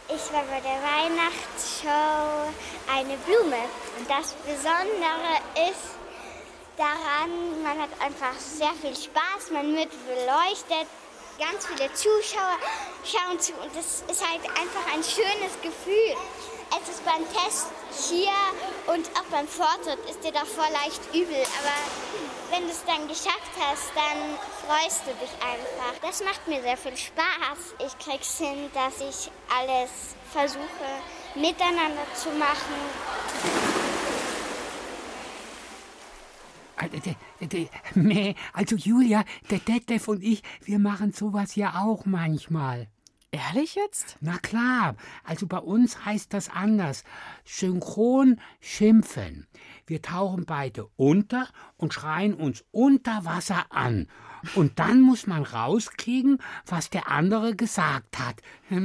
Ich 0.10 0.34
war 0.34 0.44
bei 0.52 0.60
der 0.60 0.78
Weihnachtsshow 0.84 2.52
eine 2.94 3.16
Blume. 3.26 3.64
Und 3.98 4.10
das 4.10 4.34
Besondere 4.44 5.40
ist 5.72 5.96
daran, 6.76 7.64
man 7.64 7.80
hat 7.80 7.92
einfach 8.02 8.38
sehr 8.38 8.74
viel 8.82 8.94
Spaß, 8.94 9.52
man 9.54 9.74
wird 9.74 9.92
beleuchtet, 10.06 10.90
ganz 11.40 11.66
viele 11.66 11.94
Zuschauer 11.94 12.60
schauen 13.06 13.40
zu 13.40 13.54
und 13.54 13.72
es 13.80 14.04
ist 14.12 14.22
halt 14.22 14.44
einfach 14.50 14.94
ein 14.94 15.02
schönes 15.02 15.56
Gefühl. 15.62 16.18
Es 16.72 16.90
ist 16.90 17.06
beim 17.06 17.24
Test 17.34 17.68
hier 18.10 18.32
und 18.88 19.10
auch 19.18 19.26
beim 19.32 19.48
Vortritt 19.48 20.00
ist 20.10 20.24
dir 20.24 20.32
davor 20.32 20.66
leicht 20.72 21.02
übel, 21.14 21.42
aber 21.60 21.76
wenn 22.52 22.64
du 22.64 22.70
es 22.70 22.84
dann 22.86 23.08
geschafft 23.08 23.52
hast, 23.60 23.92
dann 23.96 24.38
freust 24.66 25.02
du 25.06 25.14
dich 25.14 25.32
einfach. 25.42 26.00
Das 26.02 26.24
macht 26.24 26.48
mir 26.48 26.62
sehr 26.62 26.78
viel 26.78 26.96
Spaß. 26.96 27.76
Ich 27.86 27.98
krieg's 27.98 28.38
hin, 28.38 28.70
dass 28.74 28.96
ich 29.00 29.32
alles 29.50 30.16
versuche 30.32 30.88
miteinander 31.36 32.06
zu 32.16 32.30
machen. 32.30 32.76
Also 38.54 38.76
Julia, 38.76 39.24
der 39.50 39.60
Detlef 39.60 40.08
und 40.08 40.24
ich, 40.24 40.44
wir 40.62 40.80
machen 40.80 41.14
sowas 41.14 41.56
ja 41.56 41.82
auch 41.84 42.06
manchmal. 42.06 42.88
Ehrlich 43.36 43.76
jetzt? 43.76 44.16
Na 44.22 44.38
klar, 44.38 44.96
also 45.26 45.46
bei 45.46 45.58
uns 45.58 46.06
heißt 46.06 46.34
das 46.34 46.50
anders. 46.50 47.04
Synchron 47.44 48.40
schimpfen. 48.62 49.46
Wir 49.86 50.02
tauchen 50.02 50.46
beide 50.46 50.88
unter 50.96 51.50
und 51.76 51.94
schreien 51.94 52.34
uns 52.34 52.64
unter 52.72 53.26
Wasser 53.26 53.66
an. 53.72 54.08
Und 54.56 54.80
dann 54.80 55.02
muss 55.02 55.28
man 55.28 55.44
rauskriegen, 55.44 56.38
was 56.66 56.90
der 56.90 57.12
andere 57.12 57.58
gesagt 57.58 58.20
hat. 58.20 58.42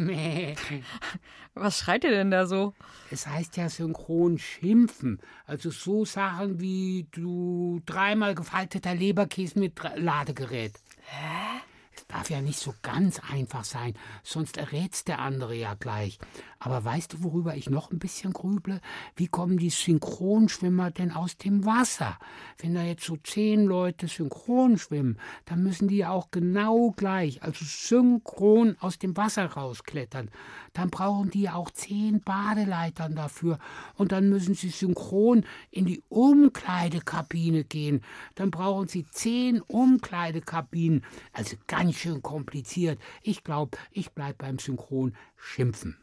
Was 1.54 1.78
schreit 1.78 2.04
ihr 2.04 2.10
denn 2.10 2.30
da 2.30 2.46
so? 2.46 2.74
Es 3.10 3.26
heißt 3.26 3.56
ja 3.56 3.68
synchron 3.68 4.38
schimpfen. 4.38 5.20
Also 5.46 5.70
so 5.70 6.04
Sachen 6.04 6.60
wie 6.60 7.06
du 7.10 7.82
dreimal 7.86 8.34
gefalteter 8.34 8.94
Leberkäse 8.94 9.58
mit 9.58 9.80
Ladegerät. 9.96 10.72
Hä? 11.02 11.60
Darf 12.08 12.30
ja 12.30 12.40
nicht 12.40 12.58
so 12.58 12.74
ganz 12.82 13.20
einfach 13.30 13.64
sein, 13.64 13.94
sonst 14.22 14.56
errät's 14.56 15.04
der 15.04 15.20
andere 15.20 15.54
ja 15.54 15.74
gleich. 15.74 16.18
Aber 16.58 16.84
weißt 16.84 17.14
du, 17.14 17.22
worüber 17.24 17.56
ich 17.56 17.70
noch 17.70 17.90
ein 17.90 17.98
bisschen 17.98 18.34
grüble? 18.34 18.80
Wie 19.16 19.28
kommen 19.28 19.56
die 19.56 19.70
Synchronschwimmer 19.70 20.90
denn 20.90 21.10
aus 21.10 21.38
dem 21.38 21.64
Wasser? 21.64 22.18
Wenn 22.58 22.74
da 22.74 22.82
jetzt 22.82 23.04
so 23.04 23.16
zehn 23.16 23.64
Leute 23.64 24.08
synchron 24.08 24.76
schwimmen, 24.76 25.18
dann 25.46 25.62
müssen 25.62 25.88
die 25.88 25.96
ja 25.96 26.10
auch 26.10 26.30
genau 26.30 26.90
gleich, 26.90 27.42
also 27.42 27.64
synchron 27.64 28.76
aus 28.80 28.98
dem 28.98 29.16
Wasser 29.16 29.46
rausklettern. 29.46 30.30
Dann 30.72 30.90
brauchen 30.90 31.30
die 31.30 31.42
ja 31.42 31.54
auch 31.54 31.70
zehn 31.70 32.20
Badeleitern 32.20 33.16
dafür. 33.16 33.58
Und 33.94 34.12
dann 34.12 34.28
müssen 34.28 34.54
sie 34.54 34.68
synchron 34.68 35.44
in 35.70 35.86
die 35.86 36.02
Umkleidekabine 36.08 37.64
gehen. 37.64 38.02
Dann 38.34 38.50
brauchen 38.50 38.86
sie 38.86 39.06
zehn 39.10 39.60
Umkleidekabinen. 39.62 41.04
Also 41.32 41.56
ganz 41.66 41.89
schön 41.92 42.22
kompliziert. 42.22 43.00
Ich 43.22 43.44
glaube, 43.44 43.78
ich 43.90 44.12
bleib 44.12 44.38
beim 44.38 44.58
Synchron 44.58 45.14
schimpfen. 45.36 45.96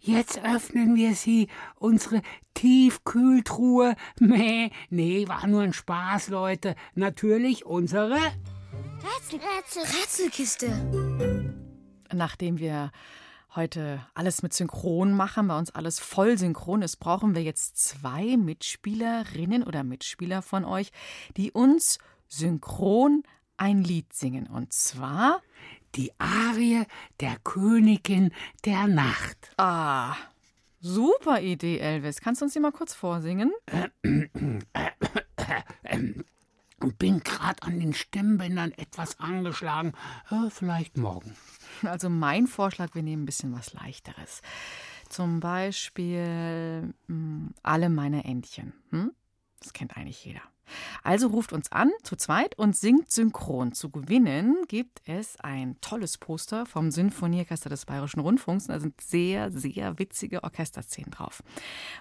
Jetzt 0.00 0.42
öffnen 0.44 0.94
wir 0.96 1.14
sie, 1.14 1.48
unsere 1.76 2.22
Tiefkühltruhe. 2.54 3.94
Meh, 4.20 4.70
nee, 4.90 5.28
war 5.28 5.46
nur 5.46 5.62
ein 5.62 5.72
Spaß, 5.72 6.28
Leute. 6.28 6.74
Natürlich 6.94 7.66
unsere 7.66 8.10
Rätsel, 8.14 9.40
Rätsel, 9.40 9.82
Rätselkiste. 9.82 11.42
Nachdem 12.12 12.58
wir 12.58 12.92
heute 13.54 14.06
alles 14.14 14.42
mit 14.42 14.54
Synchron 14.54 15.12
machen, 15.12 15.48
bei 15.48 15.58
uns 15.58 15.70
alles 15.70 15.98
voll 15.98 16.38
synchron 16.38 16.82
ist, 16.82 16.96
brauchen 16.96 17.34
wir 17.34 17.42
jetzt 17.42 17.76
zwei 17.76 18.36
Mitspielerinnen 18.36 19.62
oder 19.62 19.84
Mitspieler 19.84 20.42
von 20.42 20.64
euch, 20.64 20.90
die 21.36 21.52
uns 21.52 21.98
synchron 22.28 23.22
ein 23.56 23.82
Lied 23.82 24.12
singen. 24.12 24.46
Und 24.46 24.72
zwar 24.72 25.42
die 25.94 26.12
Arie 26.18 26.84
der 27.20 27.36
Königin 27.44 28.32
der 28.64 28.86
Nacht. 28.88 29.52
Ah, 29.58 30.16
super 30.80 31.40
Idee, 31.40 31.78
Elvis. 31.78 32.20
Kannst 32.20 32.40
du 32.40 32.46
uns 32.46 32.54
die 32.54 32.60
mal 32.60 32.72
kurz 32.72 32.94
vorsingen? 32.94 33.52
Bin 36.98 37.20
gerade 37.20 37.62
an 37.62 37.78
den 37.78 37.94
Stimmbändern 37.94 38.72
etwas 38.72 39.20
angeschlagen. 39.20 39.92
Äh, 40.30 40.50
vielleicht 40.50 40.96
morgen. 40.96 41.36
Also 41.82 42.08
mein 42.10 42.46
Vorschlag, 42.46 42.94
wir 42.94 43.02
nehmen 43.02 43.22
ein 43.22 43.26
bisschen 43.26 43.52
was 43.52 43.72
Leichteres. 43.72 44.42
Zum 45.08 45.40
Beispiel 45.40 46.92
mh, 47.06 47.50
alle 47.62 47.88
meine 47.88 48.24
Entchen. 48.24 48.72
Hm? 48.90 49.12
Das 49.60 49.72
kennt 49.72 49.96
eigentlich 49.96 50.24
jeder. 50.24 50.42
Also 51.02 51.28
ruft 51.28 51.52
uns 51.52 51.70
an 51.72 51.90
zu 52.02 52.16
zweit 52.16 52.58
und 52.58 52.76
singt 52.76 53.10
synchron. 53.10 53.72
Zu 53.72 53.90
gewinnen 53.90 54.64
gibt 54.68 55.02
es 55.06 55.38
ein 55.40 55.76
tolles 55.80 56.18
Poster 56.18 56.66
vom 56.66 56.90
Sinfonieorchester 56.90 57.70
des 57.70 57.86
Bayerischen 57.86 58.20
Rundfunks. 58.20 58.66
Da 58.66 58.80
sind 58.80 59.00
sehr, 59.00 59.50
sehr 59.50 59.98
witzige 59.98 60.42
Orchesterszenen 60.44 61.10
drauf. 61.10 61.42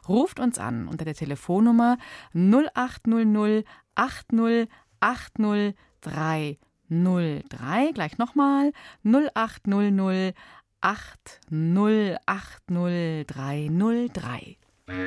Ruft 0.07 0.39
uns 0.39 0.59
an 0.59 0.87
unter 0.87 1.05
der 1.05 1.15
Telefonnummer 1.15 1.97
0800 2.33 3.65
80 3.95 4.69
80 4.99 5.75
303. 6.01 7.91
Gleich 7.93 8.17
nochmal 8.17 8.71
0800 9.03 10.35
80 10.81 12.17
80 12.25 13.27
303. 13.27 14.57
Hallo, 14.87 15.03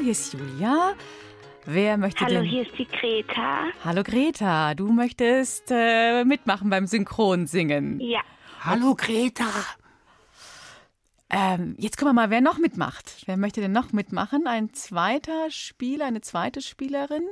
hier 0.00 0.12
ist 0.12 0.32
Julia. 0.32 0.94
Wer 1.64 1.96
möchte 1.98 2.24
Hallo, 2.24 2.40
denn? 2.40 2.44
hier 2.44 2.62
ist 2.62 2.78
die 2.78 2.86
Greta. 2.86 3.64
Hallo 3.84 4.02
Greta, 4.02 4.74
du 4.74 4.92
möchtest 4.92 5.70
äh, 5.70 6.24
mitmachen 6.24 6.70
beim 6.70 6.86
Synchronsingen. 6.86 8.00
Ja. 8.00 8.20
Hallo 8.60 8.96
Greta. 8.96 9.46
Ähm, 11.30 11.76
jetzt 11.78 11.96
gucken 11.96 12.08
wir 12.08 12.22
mal, 12.22 12.30
wer 12.30 12.40
noch 12.40 12.58
mitmacht. 12.58 13.22
Wer 13.26 13.36
möchte 13.36 13.60
denn 13.60 13.70
noch 13.72 13.92
mitmachen? 13.92 14.46
Ein 14.48 14.74
zweiter 14.74 15.50
Spieler, 15.50 16.06
eine 16.06 16.22
zweite 16.22 16.60
Spielerin. 16.60 17.22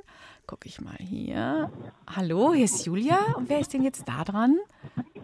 Guck 0.46 0.66
ich 0.66 0.80
mal 0.80 0.96
hier. 0.98 1.72
Hallo, 2.14 2.54
hier 2.54 2.66
ist 2.66 2.86
Julia. 2.86 3.18
Und 3.36 3.48
wer 3.48 3.58
ist 3.58 3.72
denn 3.72 3.82
jetzt 3.82 4.06
da 4.06 4.22
dran? 4.22 4.56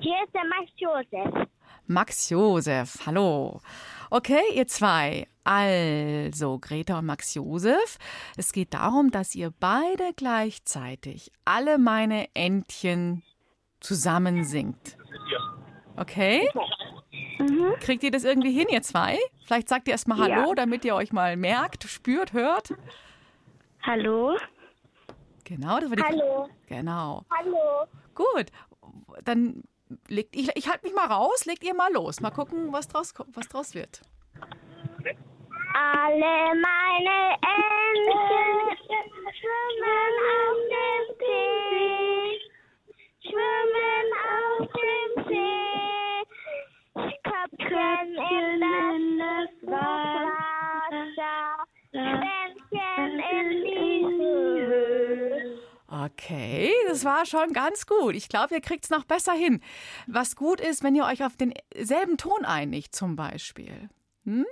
Hier 0.01 0.17
ist 0.25 0.35
der 0.35 0.45
Max 0.45 0.73
Josef. 0.77 1.49
Max 1.87 2.31
Josef. 2.31 3.07
Hallo. 3.07 3.61
Okay, 4.11 4.43
ihr 4.55 4.67
zwei. 4.67 5.29
Also, 5.45 6.59
Greta 6.59 6.99
und 6.99 7.07
Max 7.07 7.35
Josef. 7.35 7.99
Es 8.37 8.53
geht 8.53 8.75
darum, 8.75 9.13
dass 9.13 9.37
ihr 9.37 9.53
beide 9.61 10.13
gleichzeitig 10.17 11.31
alle 11.45 11.79
meine 11.79 12.35
Entchen 12.35 13.23
zusammen 13.81 14.45
singt. 14.45 14.97
Okay? 15.97 16.49
Kriegt 17.81 18.03
ihr 18.03 18.11
das 18.11 18.25
irgendwie 18.25 18.53
hin, 18.53 18.69
ihr 18.71 18.83
zwei? 18.83 19.19
Vielleicht 19.45 19.69
sagt 19.69 19.89
ihr 19.89 19.93
erstmal 19.93 20.29
Ja. 20.29 20.37
Hallo, 20.37 20.55
damit 20.55 20.85
ihr 20.85 20.95
euch 20.95 21.13
mal 21.13 21.37
merkt, 21.37 21.85
spürt, 21.85 22.33
hört. 22.33 22.75
Hallo. 23.83 24.37
Genau, 25.45 25.81
das 25.81 25.91
war 25.91 25.97
die 25.97 26.03
Hallo. 26.03 26.49
Genau. 26.67 27.25
Hallo. 27.31 27.87
Gut. 28.15 28.47
Dann 29.25 29.65
legt 30.09 30.37
ich, 30.37 30.51
ich 30.55 30.69
halte 30.69 30.87
mich 30.87 30.95
mal 30.95 31.07
raus, 31.07 31.45
legt 31.45 31.65
ihr 31.65 31.75
mal 31.75 31.93
los. 31.93 32.21
Mal 32.21 32.31
gucken, 32.31 32.73
was 32.73 32.89
draus 32.89 33.13
was 33.35 33.49
draus 33.49 33.75
wird. 33.75 34.03
Alle 35.75 36.55
meine 36.55 37.33
Entchen 37.41 38.53
schwimmen 39.33 40.15
auf 40.29 40.59
dem 40.69 41.22
Köpfchen 47.83 48.63
in 48.63 49.19
das 49.19 49.71
Wasser. 49.71 51.13
Schwänzchen 51.91 53.13
in 53.31 53.49
die 53.65 54.07
Höhe. 54.07 55.59
Okay, 55.89 56.73
das 56.89 57.05
war 57.05 57.27
schon 57.27 57.53
ganz 57.53 57.87
gut. 57.87 58.15
Ich 58.15 58.29
glaube, 58.29 58.55
ihr 58.55 58.61
kriegt 58.61 58.85
es 58.85 58.91
noch 58.91 59.05
besser 59.05 59.33
hin. 59.33 59.61
Was 60.07 60.37
gut 60.37 60.61
ist, 60.61 60.83
wenn 60.83 60.95
ihr 60.95 61.05
euch 61.05 61.25
auf 61.25 61.37
denselben 61.37 62.17
Ton 62.17 62.45
einigt, 62.45 62.95
zum 62.95 63.17
Beispiel. 63.17 63.91
Hm? 64.25 64.47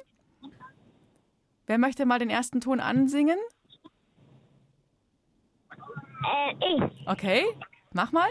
Wer 1.66 1.78
möchte 1.78 2.04
mal 2.04 2.18
den 2.18 2.30
ersten 2.30 2.60
Ton 2.60 2.80
ansingen? 2.80 3.38
Äh, 6.26 6.54
ich. 6.58 7.08
Okay, 7.08 7.44
mach 7.92 8.12
mal. 8.12 8.28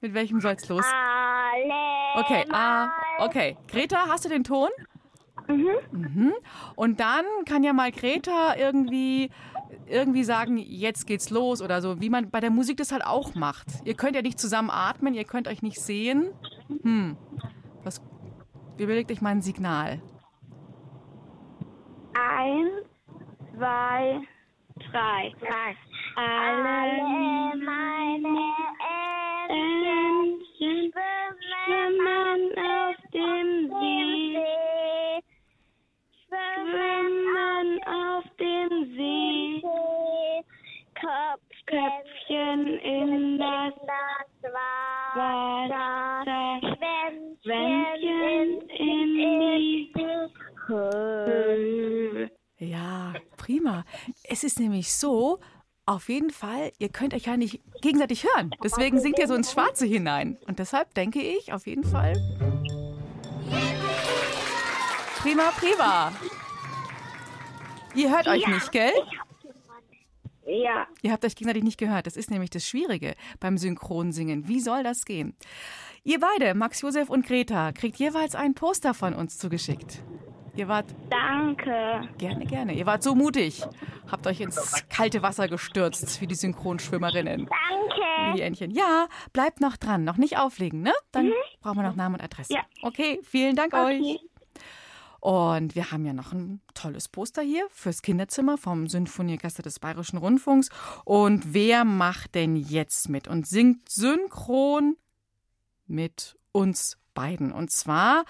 Mit 0.00 0.14
welchem 0.14 0.40
soll's 0.40 0.68
los? 0.68 0.84
Alle 0.84 1.98
Okay, 2.14 2.44
ah, 2.50 2.90
okay. 3.18 3.56
Greta, 3.68 4.06
hast 4.08 4.24
du 4.24 4.28
den 4.28 4.44
Ton? 4.44 4.70
Mhm. 5.46 6.34
Und 6.74 7.00
dann 7.00 7.24
kann 7.46 7.62
ja 7.62 7.72
mal 7.72 7.90
Greta 7.90 8.56
irgendwie, 8.56 9.30
irgendwie 9.86 10.24
sagen, 10.24 10.58
jetzt 10.58 11.06
geht's 11.06 11.30
los 11.30 11.62
oder 11.62 11.80
so, 11.80 12.00
wie 12.00 12.10
man 12.10 12.30
bei 12.30 12.40
der 12.40 12.50
Musik 12.50 12.76
das 12.76 12.92
halt 12.92 13.04
auch 13.04 13.34
macht. 13.34 13.66
Ihr 13.84 13.94
könnt 13.94 14.14
ja 14.14 14.22
nicht 14.22 14.38
zusammen 14.38 14.70
atmen, 14.70 15.14
ihr 15.14 15.24
könnt 15.24 15.48
euch 15.48 15.62
nicht 15.62 15.80
sehen. 15.80 16.30
Hm. 16.82 17.16
Was, 17.82 18.02
überlegt 18.76 19.10
euch 19.10 19.20
mal 19.20 19.30
ein 19.30 19.42
Signal. 19.42 20.00
Eins, 22.14 22.70
zwei, 23.56 24.20
drei. 24.90 25.76
Alle 26.16 27.56
meine 27.64 28.38
in 42.88 43.38
das 43.38 43.74
Wasser. 44.54 45.78
Schwänzchen 47.42 48.68
in 48.70 49.14
die 49.14 49.92
Höhe. 50.66 52.30
Ja, 52.58 53.14
prima. 53.36 53.84
Es 54.24 54.42
ist 54.44 54.58
nämlich 54.58 54.92
so, 54.92 55.38
auf 55.86 56.08
jeden 56.08 56.30
Fall, 56.30 56.72
ihr 56.78 56.88
könnt 56.88 57.14
euch 57.14 57.26
ja 57.26 57.36
nicht 57.36 57.60
gegenseitig 57.82 58.24
hören. 58.24 58.50
Deswegen 58.64 58.98
singt 59.00 59.18
ihr 59.18 59.28
so 59.28 59.34
ins 59.34 59.52
Schwarze 59.52 59.86
hinein. 59.86 60.36
Und 60.46 60.58
deshalb 60.58 60.94
denke 60.94 61.20
ich, 61.20 61.52
auf 61.52 61.66
jeden 61.66 61.84
Fall. 61.84 62.14
Prima, 65.22 65.50
prima. 65.58 66.12
Ihr 67.94 68.10
hört 68.10 68.28
euch 68.28 68.42
Ja. 68.42 68.48
nicht, 68.50 68.70
gell? 68.72 68.92
Ja. 70.46 70.86
Ihr 71.02 71.12
habt 71.12 71.24
euch 71.24 71.36
gegenseitig 71.36 71.64
nicht 71.64 71.78
gehört. 71.78 72.06
Das 72.06 72.16
ist 72.16 72.30
nämlich 72.30 72.50
das 72.50 72.66
Schwierige 72.66 73.14
beim 73.40 73.56
Synchronsingen. 73.58 74.48
Wie 74.48 74.60
soll 74.60 74.82
das 74.82 75.04
gehen? 75.04 75.36
Ihr 76.04 76.20
beide, 76.20 76.54
Max 76.54 76.80
Josef 76.80 77.10
und 77.10 77.26
Greta, 77.26 77.72
kriegt 77.72 77.98
jeweils 77.98 78.34
ein 78.34 78.54
Poster 78.54 78.94
von 78.94 79.14
uns 79.14 79.38
zugeschickt. 79.38 80.02
Ihr 80.56 80.66
wart 80.66 80.86
Danke. 81.08 82.08
Gerne, 82.18 82.44
gerne. 82.44 82.72
Ihr 82.74 82.84
wart 82.86 83.02
so 83.04 83.14
mutig. 83.14 83.62
Habt 84.10 84.26
euch 84.26 84.40
ins 84.40 84.84
kalte 84.88 85.22
Wasser 85.22 85.46
gestürzt 85.46 86.20
wie 86.20 86.26
die 86.26 86.34
Synchronschwimmerinnen. 86.34 87.46
Danke. 87.46 88.32
Wie 88.32 88.36
die 88.38 88.42
Entchen. 88.42 88.72
Ja, 88.72 89.06
bleibt 89.32 89.60
noch 89.60 89.76
dran. 89.76 90.02
Noch 90.02 90.16
nicht 90.16 90.36
auflegen, 90.38 90.82
ne? 90.82 90.92
Dann 91.12 91.32
brauchen 91.60 91.76
wir 91.78 91.84
noch 91.84 91.94
Namen 91.94 92.16
und 92.16 92.22
Adresse. 92.22 92.52
Ja. 92.54 92.62
Okay, 92.82 93.20
vielen 93.22 93.54
Dank 93.54 93.72
Okay. 93.72 94.00
euch. 94.00 94.20
Und 95.20 95.74
wir 95.74 95.90
haben 95.90 96.04
ja 96.04 96.12
noch 96.12 96.32
ein 96.32 96.60
tolles 96.74 97.08
Poster 97.08 97.42
hier 97.42 97.66
fürs 97.70 98.02
Kinderzimmer 98.02 98.56
vom 98.56 98.86
Sinfonieorchester 98.86 99.62
des 99.62 99.80
Bayerischen 99.80 100.18
Rundfunks. 100.18 100.68
Und 101.04 101.54
wer 101.54 101.84
macht 101.84 102.34
denn 102.34 102.56
jetzt 102.56 103.08
mit 103.08 103.26
und 103.26 103.46
singt 103.46 103.88
synchron 103.88 104.96
mit 105.86 106.38
uns 106.52 106.98
beiden? 107.14 107.50
Und 107.50 107.70
zwar 107.72 108.24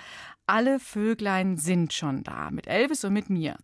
alle 0.46 0.80
Vöglein 0.80 1.58
sind 1.58 1.92
schon 1.92 2.22
da, 2.22 2.50
mit 2.50 2.66
Elvis 2.66 3.04
und 3.04 3.12
mit 3.12 3.28
mir. 3.28 3.56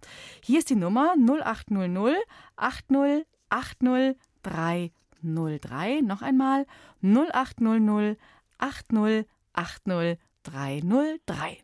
Hier 0.43 0.59
ist 0.59 0.69
die 0.69 0.77
Nummer 0.77 1.15
0800 1.17 2.17
80 2.57 3.27
80 3.49 4.17
303. 4.43 6.01
Noch 6.03 6.21
einmal 6.21 6.67
0800 7.03 8.19
80 8.59 9.27
80 9.55 10.19
303. 10.43 11.63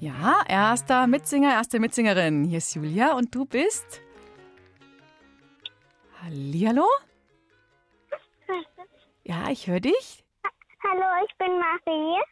Ja, 0.00 0.42
erster 0.48 1.06
Mitsinger, 1.06 1.52
erste 1.52 1.80
Mitsingerin. 1.80 2.44
Hier 2.44 2.58
ist 2.58 2.74
Julia 2.74 3.12
und 3.12 3.34
du 3.34 3.44
bist? 3.44 4.00
Hallihallo? 6.22 6.86
Ja, 9.24 9.50
ich 9.50 9.66
höre 9.66 9.80
dich. 9.80 10.24
Hallo, 10.82 11.26
ich 11.26 11.36
bin 11.36 11.58
Marie. 11.58 12.22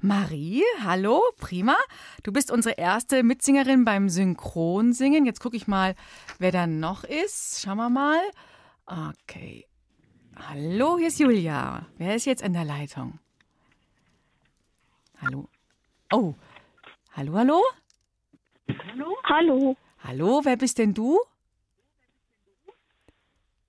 Marie, 0.00 0.62
hallo, 0.82 1.22
prima. 1.36 1.76
Du 2.22 2.32
bist 2.32 2.50
unsere 2.50 2.76
erste 2.76 3.22
Mitsingerin 3.22 3.84
beim 3.84 4.08
Synchronsingen. 4.08 5.26
Jetzt 5.26 5.40
gucke 5.40 5.56
ich 5.56 5.66
mal, 5.66 5.96
wer 6.38 6.50
da 6.50 6.66
noch 6.66 7.04
ist. 7.04 7.60
Schauen 7.60 7.76
wir 7.76 7.90
mal. 7.90 8.22
Okay. 8.92 9.66
Hallo, 10.36 10.98
hier 10.98 11.08
ist 11.08 11.18
Julia. 11.18 11.86
Wer 11.96 12.14
ist 12.14 12.26
jetzt 12.26 12.42
in 12.42 12.52
der 12.52 12.66
Leitung? 12.66 13.18
Hallo. 15.22 15.48
Oh. 16.12 16.34
Hallo, 17.12 17.32
hallo? 17.34 17.62
Hallo? 18.68 19.16
Hallo. 19.24 19.76
Hallo, 20.04 20.40
wer 20.44 20.58
bist 20.58 20.76
denn 20.76 20.92
du? 20.92 21.18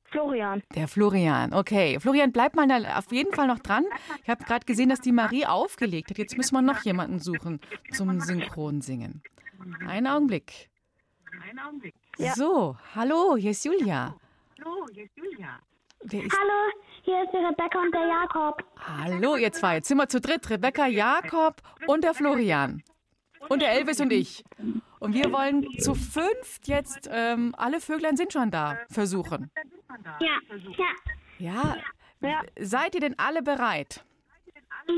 Florian. 0.03 0.61
Der 0.75 0.89
Florian, 0.89 1.53
okay. 1.53 1.99
Florian, 2.01 2.33
bleib 2.33 2.55
mal 2.55 2.67
da 2.67 2.97
auf 2.97 3.09
jeden 3.11 3.33
Fall 3.33 3.47
noch 3.47 3.59
dran. 3.59 3.85
Ich 4.23 4.29
habe 4.29 4.43
gerade 4.43 4.65
gesehen, 4.65 4.89
dass 4.89 4.99
die 4.99 5.13
Marie 5.13 5.45
aufgelegt 5.45 6.09
hat. 6.09 6.17
Jetzt 6.17 6.35
müssen 6.35 6.53
wir 6.53 6.61
noch 6.61 6.83
jemanden 6.83 7.19
suchen 7.19 7.61
zum 7.93 8.19
Synchronsingen. 8.19 9.23
Einen 9.87 10.07
Augenblick. 10.07 10.69
Ja. 12.17 12.33
So, 12.35 12.77
hallo, 12.93 13.37
hier 13.37 13.51
ist 13.51 13.63
Julia. 13.63 14.15
Wer 16.05 16.23
ist, 16.23 16.33
Hallo, 16.37 16.71
hier 17.03 17.23
ist 17.23 17.31
die 17.31 17.37
Rebecca 17.37 17.79
und 17.79 17.93
der 17.93 18.05
Jakob. 18.07 18.63
hallo, 18.79 19.35
ihr 19.35 19.51
zwei. 19.51 19.75
Jetzt 19.75 19.87
sind 19.87 19.97
wir 19.97 20.07
zu 20.07 20.19
dritt. 20.21 20.49
Rebecca, 20.49 20.85
Jakob 20.87 21.61
und 21.87 22.03
der 22.03 22.13
Florian. 22.13 22.83
Und 23.49 23.61
der 23.61 23.71
Elvis 23.73 23.99
und 23.99 24.11
ich. 24.11 24.43
Und 24.99 25.13
wir 25.13 25.31
wollen 25.33 25.67
zu 25.79 25.95
fünft 25.95 26.67
jetzt 26.67 27.09
ähm, 27.11 27.53
alle 27.57 27.81
Vöglein 27.81 28.15
sind 28.15 28.31
schon 28.31 28.51
da 28.51 28.77
versuchen. 28.89 29.51
Ja, 30.19 30.39
ja, 31.39 31.77
Ja, 32.21 32.41
seid 32.59 32.95
ihr 32.95 33.01
denn 33.01 33.19
alle 33.19 33.41
bereit? 33.41 34.03
ja. 34.87 34.93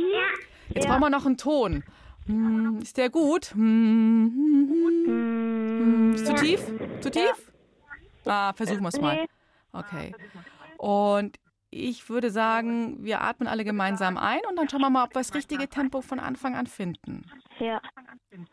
Jetzt 0.70 0.88
brauchen 0.88 1.02
wir 1.02 1.10
noch 1.10 1.26
einen 1.26 1.38
Ton. 1.38 1.84
Hm, 2.28 2.80
ist 2.82 2.98
der 2.98 3.10
gut? 3.10 3.54
Hm, 3.54 4.32
hm, 4.34 5.06
hm. 5.08 6.14
Ist 6.16 6.26
zu 6.26 6.34
tief? 6.36 6.62
Zu 7.02 7.12
tief? 7.12 7.52
Ah, 8.26 8.54
versuchen 8.54 8.82
wir 8.82 8.90
es 8.90 9.00
mal. 9.00 9.26
Okay. 9.76 10.16
Und 10.78 11.38
ich 11.70 12.10
würde 12.10 12.32
sagen, 12.32 13.04
wir 13.04 13.22
atmen 13.22 13.48
alle 13.48 13.66
gemeinsam 13.66 14.18
ein 14.18 14.40
und 14.50 14.56
dann 14.56 14.70
schauen 14.70 14.82
wir 14.82 14.90
mal, 14.90 15.04
ob 15.04 15.12
wir 15.12 15.20
das 15.20 15.34
richtige 15.34 15.68
Tempo 15.68 16.02
von 16.02 16.20
Anfang 16.20 16.56
an 16.56 16.68
finden. 16.68 17.30
Ja. 17.60 17.82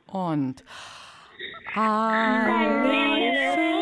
Und 0.06 0.64
alle 1.74 3.81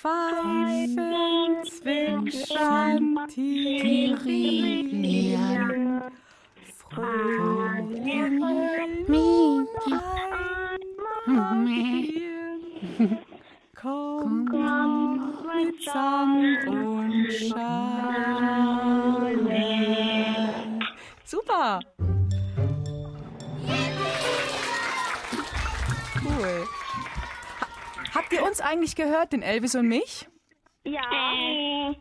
pfeifen, 0.00 1.64
zwitschern, 1.64 3.18
tirieren, 3.28 4.80
Frühling 6.78 8.42
einmarschieren. 11.26 13.18
Komm, 13.74 14.46
komm 14.50 15.34
mit 15.56 15.82
Sang 15.82 16.56
und 16.66 17.32
Schale. 17.32 17.99
Habt 28.30 28.40
ihr 28.40 28.46
uns 28.46 28.60
eigentlich 28.60 28.94
gehört, 28.94 29.32
den 29.32 29.42
Elvis 29.42 29.74
und 29.74 29.88
mich? 29.88 30.28
Ja. 30.84 31.94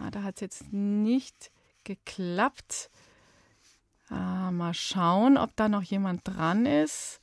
Ah, 0.00 0.10
da 0.10 0.22
hat 0.22 0.36
es 0.36 0.40
jetzt 0.40 0.72
nicht 0.72 1.50
geklappt. 1.84 2.90
Ah, 4.08 4.50
mal 4.50 4.74
schauen, 4.74 5.36
ob 5.36 5.54
da 5.56 5.68
noch 5.68 5.82
jemand 5.82 6.22
dran 6.24 6.66
ist. 6.66 7.20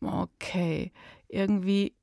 Okay, 0.00 0.92
irgendwie. 1.28 1.94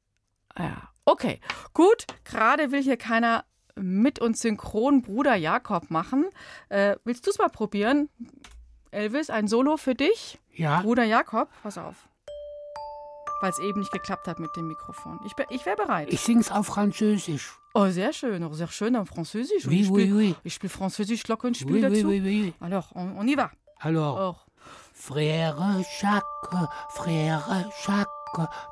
ah 0.56 0.64
Ja, 0.64 0.90
okay, 1.06 1.40
gut. 1.74 2.06
Gerade 2.24 2.72
will 2.72 2.82
hier 2.82 2.98
keiner 2.98 3.46
mit 3.76 4.20
uns 4.20 4.42
synchron 4.42 5.02
Bruder 5.02 5.36
Jakob 5.36 5.90
machen. 5.92 6.26
Äh, 6.70 6.96
willst 7.04 7.26
du 7.26 7.32
es 7.32 7.38
mal 7.38 7.50
probieren? 7.50 8.10
Elvis, 8.92 9.30
ein 9.30 9.48
Solo 9.48 9.78
für 9.78 9.96
dich? 9.96 10.40
Ja. 10.54 10.82
Bruder 10.82 11.04
Jakob, 11.04 11.50
pass 11.64 11.78
auf. 11.78 12.08
Weil 13.42 13.52
es 13.52 13.60
eben 13.60 13.80
nicht 13.80 13.92
geklappt 13.92 14.28
hat 14.28 14.40
mit 14.40 14.54
dem 14.58 14.68
Mikrofon. 14.68 15.20
Ich, 15.26 15.32
ich 15.50 15.66
wäre 15.66 15.78
bereit. 15.78 16.12
Ich 16.12 16.20
sing's 16.22 16.52
auf 16.52 16.68
Französisch. 16.68 17.54
Oh, 17.74 17.88
sehr 17.88 18.12
schön, 18.12 18.44
oh, 18.44 18.52
sehr 18.54 18.68
schön 18.68 18.96
en 18.96 19.06
Französisch. 19.06 19.66
Oui, 19.68 19.82
ich 19.82 19.90
oui, 19.90 20.02
spiele 20.04 20.16
oui. 20.18 20.36
ich 20.44 20.54
spiel 20.56 20.70
Französisch 20.70 21.24
Glockenspiel 21.24 21.72
Oui, 21.72 21.84
oui, 21.86 21.96
dazu. 21.96 22.08
oui, 22.08 22.22
oui. 22.22 22.54
Alors, 22.60 22.90
on, 22.96 23.16
on 23.18 23.28
y 23.28 23.36
va. 23.36 23.52
Alors, 23.80 24.18
Oh. 24.20 24.36
frère 24.94 25.56
Jacques, 26.02 26.24
frère 26.90 27.70
Jacques, 27.86 28.10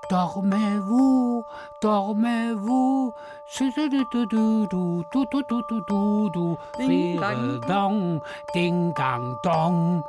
dormez-vous, 0.09 1.43
dormez-vous. 1.81 3.13
Du-du-du-du-du, 3.57 4.67
du-du-du-du-du, 5.11 6.57
Ding, 6.77 7.19
dang, 7.19 7.61
dong, 7.61 8.21
ding 8.53 8.93
dang 8.95 9.37
dong. 9.43 10.03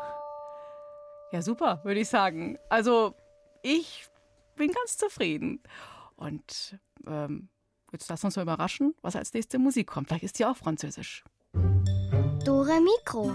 Ja, 1.31 1.43
super, 1.43 1.81
würde 1.85 2.01
ich 2.01 2.09
sagen. 2.09 2.59
Also, 2.69 3.15
ich 3.63 4.09
bin 4.57 4.73
ganz 4.73 4.97
zufrieden. 4.97 5.63
Und 6.17 6.79
ähm, 7.07 7.49
jetzt 7.93 8.09
lass 8.09 8.25
uns 8.25 8.37
mal 8.37 8.43
überraschen, 8.43 8.95
was 9.03 9.15
als 9.15 9.33
nächste 9.33 9.59
Musik 9.59 9.87
kommt. 9.87 10.09
Vielleicht 10.09 10.25
ist 10.25 10.39
die 10.39 10.47
auch 10.47 10.57
französisch. 10.57 11.25
Dore 12.45 12.81
Mikro. 12.81 13.31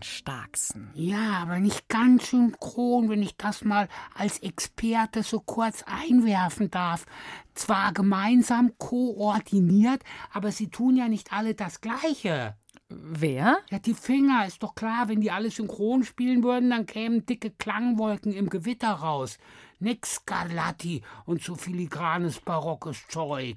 Tasten 0.00 0.24
starksen. 0.24 0.90
Ja, 0.94 1.38
aber 1.42 1.58
nicht 1.58 1.88
ganz 1.88 2.30
synchron, 2.30 3.08
wenn 3.08 3.22
ich 3.22 3.36
das 3.36 3.64
mal 3.64 3.88
als 4.14 4.38
Experte 4.38 5.22
so 5.22 5.40
kurz 5.40 5.84
einwerfen 5.86 6.70
darf. 6.70 7.06
Zwar 7.54 7.92
gemeinsam 7.92 8.72
koordiniert, 8.78 10.02
aber 10.32 10.50
sie 10.52 10.68
tun 10.68 10.96
ja 10.96 11.08
nicht 11.08 11.32
alle 11.32 11.54
das 11.54 11.80
Gleiche. 11.80 12.56
Wer? 12.88 13.58
Ja, 13.70 13.78
die 13.78 13.94
Finger, 13.94 14.46
ist 14.46 14.62
doch 14.62 14.74
klar, 14.74 15.08
wenn 15.08 15.20
die 15.20 15.30
alle 15.30 15.50
synchron 15.50 16.04
spielen 16.04 16.42
würden, 16.42 16.70
dann 16.70 16.86
kämen 16.86 17.26
dicke 17.26 17.50
Klangwolken 17.50 18.32
im 18.32 18.50
Gewitter 18.50 18.90
raus. 18.90 19.38
Nix 19.80 20.16
Scarlatti 20.16 21.02
und 21.26 21.42
so 21.42 21.54
filigranes 21.56 22.40
barockes 22.40 23.06
Zeug. 23.08 23.56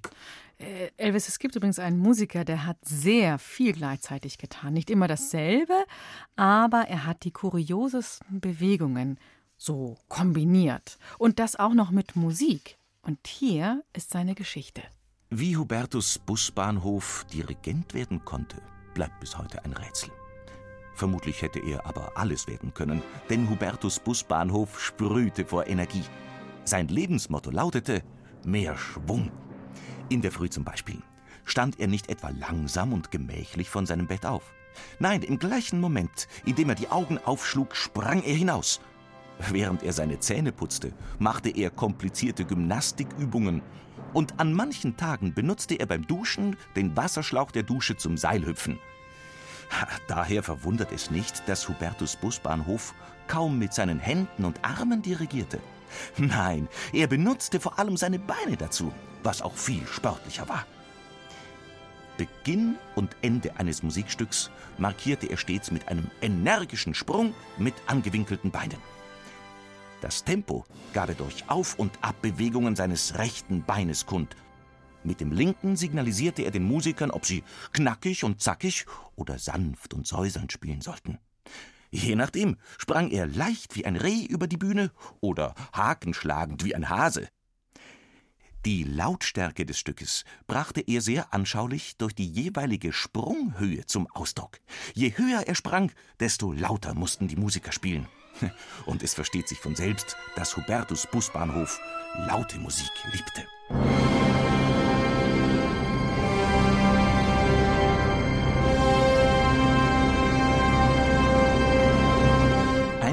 Äh, 0.60 0.89
Elvis, 0.98 1.28
es 1.28 1.39
gibt 1.39 1.56
übrigens 1.56 1.80
einen 1.80 2.00
Musiker, 2.00 2.43
der 2.43 2.65
hat 2.65 2.78
sehr 2.84 3.38
viel 3.38 3.74
gleichzeitig 3.74 4.38
getan. 4.38 4.74
Nicht 4.74 4.89
immer 4.89 5.08
dasselbe, 5.08 5.86
aber 6.36 6.88
er 6.88 7.06
hat 7.06 7.24
die 7.24 7.32
kuriosesten 7.32 8.39
Bewegungen 8.39 9.20
so 9.56 9.98
kombiniert. 10.08 10.98
Und 11.17 11.39
das 11.39 11.56
auch 11.56 11.74
noch 11.74 11.91
mit 11.91 12.15
Musik. 12.15 12.78
Und 13.02 13.28
hier 13.28 13.84
ist 13.93 14.12
seine 14.12 14.36
Geschichte. 14.36 14.82
Wie 15.30 15.58
Hubertus 15.58 16.20
Busbahnhof 16.20 17.26
Dirigent 17.32 17.93
werden 17.93 18.24
konnte, 18.24 18.62
bleibt 18.93 19.20
bis 19.20 19.38
heute 19.38 19.63
ein 19.65 19.74
Rätsel. 19.74 20.10
Vermutlich 20.93 21.41
hätte 21.41 21.60
er 21.60 21.86
aber 21.86 22.13
alles 22.15 22.48
werden 22.48 22.74
können, 22.74 23.04
denn 23.30 23.50
Hubertus 23.50 24.00
Busbahnhof 24.00 24.82
sprühte 24.82 25.46
vor 25.46 25.67
Energie. 25.67 26.04
Sein 26.63 26.88
Lebensmotto 26.88 27.52
lautete 27.52 28.02
mehr 28.43 28.78
Schwung. 28.78 29.32
In 30.10 30.22
der 30.22 30.32
Früh 30.32 30.50
zum 30.50 30.63
Beispiel 30.63 31.02
stand 31.43 31.80
er 31.80 31.88
nicht 31.88 32.10
etwa 32.10 32.30
langsam 32.30 32.93
und 32.93 33.12
gemächlich 33.12 33.70
von 33.70 33.86
seinem 33.86 34.08
Bett 34.08 34.26
auf. 34.26 34.54
Nein, 35.00 35.22
im 35.24 35.39
gleichen 35.39 35.82
Moment, 35.82 36.28
in 36.46 36.56
dem 36.56 36.70
er 36.70 36.76
die 36.76 36.89
Augen 36.89 37.17
aufschlug, 37.17 37.76
sprang 37.76 38.22
er 38.24 38.36
hinaus. 38.36 38.80
Während 39.50 39.84
er 39.84 39.93
seine 39.93 40.20
Zähne 40.20 40.52
putzte, 40.52 40.93
machte 41.20 41.50
er 41.50 41.70
komplizierte 41.70 42.46
Gymnastikübungen. 42.46 43.62
Und 44.13 44.39
an 44.39 44.54
manchen 44.54 44.98
Tagen 44.98 45.34
benutzte 45.34 45.76
er 45.76 45.86
beim 45.86 46.08
Duschen 46.08 46.56
den 46.76 46.96
Wasserschlauch 46.96 47.52
der 47.52 47.63
Dusche 47.63 47.98
zum 47.98 48.17
Seilhüpfen. 48.17 48.80
Daher 50.08 50.43
verwundert 50.43 50.91
es 50.91 51.12
nicht, 51.12 51.48
dass 51.48 51.67
Hubertus 51.67 52.15
Busbahnhof 52.15 52.93
kaum 53.28 53.60
mit 53.60 53.74
seinen 53.74 54.00
Händen 54.00 54.46
und 54.46 54.63
Armen 54.63 55.02
dirigierte. 55.02 55.60
Nein, 56.17 56.67
er 56.93 57.08
benutzte 57.08 57.60
vor 57.60 57.80
allem 57.80 57.97
seine 57.97 58.19
Beine 58.19 58.58
dazu, 58.58 58.91
was 59.23 59.41
auch 59.41 59.56
viel 59.56 59.86
sportlicher 59.88 60.47
war. 60.50 60.65
Beginn 62.17 62.76
und 62.95 63.15
Ende 63.21 63.58
eines 63.58 63.84
Musikstücks 63.84 64.50
markierte 64.78 65.28
er 65.28 65.38
stets 65.38 65.71
mit 65.71 65.88
einem 65.88 66.10
energischen 66.21 66.93
Sprung 66.93 67.34
mit 67.58 67.76
angewinkelten 67.86 68.52
Beinen. 68.52 68.80
Das 70.02 70.23
Tempo 70.23 70.65
gab 70.93 71.10
er 71.10 71.15
durch 71.15 71.50
Auf- 71.50 71.78
und 71.80 71.91
Abbewegungen 72.02 72.76
seines 72.76 73.17
rechten 73.17 73.63
Beines 73.63 74.06
kund. 74.06 74.36
Mit 75.04 75.21
dem 75.21 75.32
linken 75.32 75.76
signalisierte 75.76 76.43
er 76.43 76.52
den 76.52 76.63
Musikern, 76.63 77.12
ob 77.12 77.26
sie 77.26 77.43
knackig 77.71 78.23
und 78.23 78.41
zackig 78.41 78.86
oder 79.15 79.39
sanft 79.39 79.93
und 79.93 80.06
säuselnd 80.06 80.52
spielen 80.52 80.82
sollten. 80.82 81.19
Je 81.89 82.15
nachdem 82.15 82.58
sprang 82.78 83.10
er 83.12 83.28
leicht 83.28 83.76
wie 83.76 83.86
ein 83.86 83.95
Reh 83.95 84.26
über 84.26 84.47
die 84.47 84.58
Bühne 84.58 84.91
oder 85.21 85.56
hakenschlagend 85.73 86.63
wie 86.63 86.76
ein 86.76 86.89
Hase. 86.89 87.28
Die 88.65 88.84
Lautstärke 88.84 89.65
des 89.65 89.80
Stückes 89.80 90.26
brachte 90.45 90.82
er 90.82 91.02
sehr 91.02 91.34
anschaulich 91.34 91.95
durch 91.97 92.13
die 92.13 92.28
jeweilige 92.28 92.91
Sprunghöhe 92.91 93.86
zum 93.86 94.08
Ausdruck. 94.08 94.60
Je 94.93 95.13
höher 95.15 95.47
er 95.47 95.56
sprang, 95.56 95.91
desto 96.19 96.52
lauter 96.52 96.93
mussten 96.93 97.30
die 97.30 97.38
Musiker 97.38 97.71
spielen. 97.71 98.08
Und 98.86 99.04
es 99.04 99.13
versteht 99.13 99.47
sich 99.47 99.60
von 99.60 99.76
selbst, 99.76 100.17
dass 100.36 100.58
Hubertus 100.58 101.08
Busbahnhof 101.10 101.80
laute 102.28 102.60
Musik 102.60 102.91
liebte. 103.13 104.16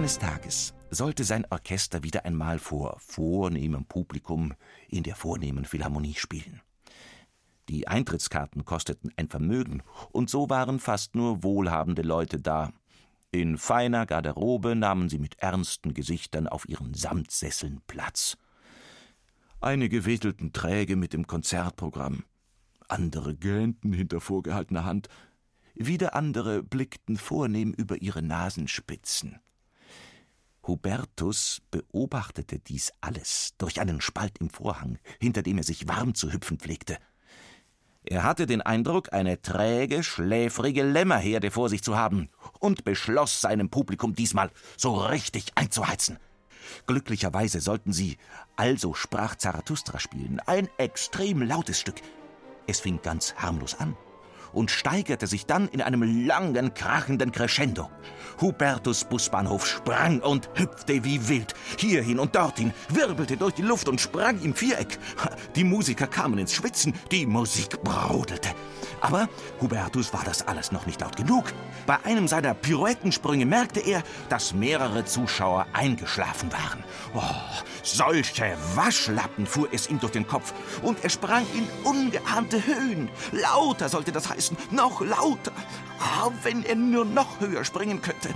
Eines 0.04 0.18
Tages 0.18 0.74
sollte 0.90 1.24
sein 1.24 1.46
Orchester 1.48 2.02
wieder 2.02 2.26
einmal 2.26 2.58
vor 2.58 2.98
vornehmem 3.00 3.86
Publikum 3.86 4.52
in 4.90 5.02
der 5.02 5.16
vornehmen 5.16 5.64
Philharmonie 5.64 6.12
spielen. 6.12 6.60
Die 7.70 7.88
Eintrittskarten 7.88 8.66
kosteten 8.66 9.14
ein 9.16 9.30
Vermögen, 9.30 9.82
und 10.12 10.28
so 10.28 10.50
waren 10.50 10.78
fast 10.78 11.14
nur 11.14 11.42
wohlhabende 11.42 12.02
Leute 12.02 12.38
da. 12.38 12.74
In 13.30 13.56
feiner 13.56 14.04
Garderobe 14.04 14.74
nahmen 14.74 15.08
sie 15.08 15.16
mit 15.16 15.38
ernsten 15.38 15.94
Gesichtern 15.94 16.48
auf 16.48 16.68
ihren 16.68 16.92
Samtsesseln 16.92 17.80
Platz. 17.86 18.36
Einige 19.62 20.04
wedelten 20.04 20.52
träge 20.52 20.96
mit 20.96 21.14
dem 21.14 21.26
Konzertprogramm, 21.26 22.24
andere 22.88 23.34
gähnten 23.34 23.94
hinter 23.94 24.20
vorgehaltener 24.20 24.84
Hand, 24.84 25.08
wieder 25.74 26.14
andere 26.14 26.62
blickten 26.62 27.16
vornehm 27.16 27.72
über 27.72 28.02
ihre 28.02 28.20
Nasenspitzen. 28.20 29.40
Hubertus 30.66 31.62
beobachtete 31.70 32.58
dies 32.58 32.92
alles 33.00 33.54
durch 33.58 33.80
einen 33.80 34.00
Spalt 34.00 34.38
im 34.38 34.50
Vorhang, 34.50 34.98
hinter 35.20 35.42
dem 35.42 35.58
er 35.58 35.64
sich 35.64 35.88
warm 35.88 36.14
zu 36.14 36.32
hüpfen 36.32 36.58
pflegte. 36.58 36.98
Er 38.06 38.22
hatte 38.22 38.46
den 38.46 38.60
Eindruck, 38.60 39.12
eine 39.12 39.40
träge, 39.40 40.02
schläfrige 40.02 40.82
Lämmerherde 40.82 41.50
vor 41.50 41.68
sich 41.70 41.82
zu 41.82 41.96
haben 41.96 42.28
und 42.58 42.84
beschloss, 42.84 43.40
seinem 43.40 43.70
Publikum 43.70 44.14
diesmal 44.14 44.50
so 44.76 44.94
richtig 44.94 45.52
einzuheizen. 45.54 46.18
Glücklicherweise 46.86 47.60
sollten 47.60 47.92
sie 47.92 48.18
Also 48.56 48.94
sprach 48.94 49.36
Zarathustra 49.36 49.98
spielen, 49.98 50.40
ein 50.40 50.68
extrem 50.76 51.42
lautes 51.42 51.80
Stück. 51.80 52.00
Es 52.66 52.80
fing 52.80 53.00
ganz 53.02 53.34
harmlos 53.36 53.74
an 53.74 53.96
und 54.54 54.70
steigerte 54.70 55.26
sich 55.26 55.46
dann 55.46 55.68
in 55.68 55.82
einem 55.82 56.26
langen, 56.26 56.74
krachenden 56.74 57.32
Crescendo. 57.32 57.90
Hubertus 58.40 59.04
Busbahnhof 59.04 59.66
sprang 59.66 60.20
und 60.20 60.48
hüpfte 60.54 61.04
wie 61.04 61.28
wild, 61.28 61.54
hierhin 61.78 62.18
und 62.18 62.34
dorthin, 62.34 62.72
wirbelte 62.88 63.36
durch 63.36 63.54
die 63.54 63.62
Luft 63.62 63.88
und 63.88 64.00
sprang 64.00 64.40
im 64.42 64.54
Viereck. 64.54 64.98
Die 65.54 65.64
Musiker 65.64 66.06
kamen 66.06 66.38
ins 66.38 66.52
Schwitzen, 66.52 66.94
die 67.10 67.26
Musik 67.26 67.82
brodelte. 67.82 68.50
Aber 69.00 69.28
Hubertus 69.60 70.12
war 70.12 70.24
das 70.24 70.46
alles 70.46 70.72
noch 70.72 70.86
nicht 70.86 71.00
laut 71.00 71.16
genug. 71.16 71.52
Bei 71.86 72.02
einem 72.04 72.26
seiner 72.26 72.54
Pirouettensprünge 72.54 73.44
merkte 73.44 73.80
er, 73.80 74.02
dass 74.28 74.54
mehrere 74.54 75.04
Zuschauer 75.04 75.66
eingeschlafen 75.72 76.50
waren. 76.52 76.82
Oh, 77.14 77.20
solche 77.82 78.56
Waschlappen 78.74 79.46
fuhr 79.46 79.68
es 79.72 79.90
ihm 79.90 80.00
durch 80.00 80.12
den 80.12 80.26
Kopf 80.26 80.54
und 80.82 81.04
er 81.04 81.10
sprang 81.10 81.44
in 81.54 81.68
ungeahnte 81.84 82.64
Höhen. 82.64 83.10
Lauter 83.32 83.88
sollte 83.88 84.10
das 84.10 84.30
heißen, 84.30 84.43
noch 84.70 85.00
lauter. 85.00 85.52
Ah, 86.00 86.30
wenn 86.42 86.64
er 86.64 86.74
nur 86.74 87.04
noch 87.04 87.40
höher 87.40 87.64
springen 87.64 88.02
könnte. 88.02 88.30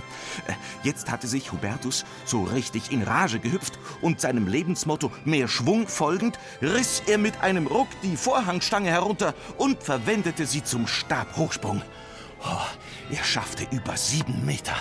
Äh, 0.47 0.53
Jetzt 0.81 1.11
hatte 1.11 1.27
sich 1.27 1.51
Hubertus 1.51 2.05
so 2.25 2.43
richtig 2.43 2.91
in 2.91 3.03
Rage 3.03 3.39
gehüpft 3.39 3.77
und 4.01 4.21
seinem 4.21 4.47
Lebensmotto 4.47 5.11
mehr 5.25 5.47
Schwung 5.47 5.87
folgend, 5.87 6.39
riss 6.61 7.03
er 7.05 7.17
mit 7.17 7.41
einem 7.41 7.67
Ruck 7.67 7.87
die 8.01 8.15
Vorhangstange 8.15 8.89
herunter 8.89 9.33
und 9.57 9.83
verwendete 9.83 10.45
sie 10.45 10.63
zum 10.63 10.87
Stabhochsprung. 10.87 11.81
Oh, 12.43 13.13
er 13.13 13.23
schaffte 13.23 13.67
über 13.71 13.97
sieben 13.97 14.45
Meter. 14.45 14.75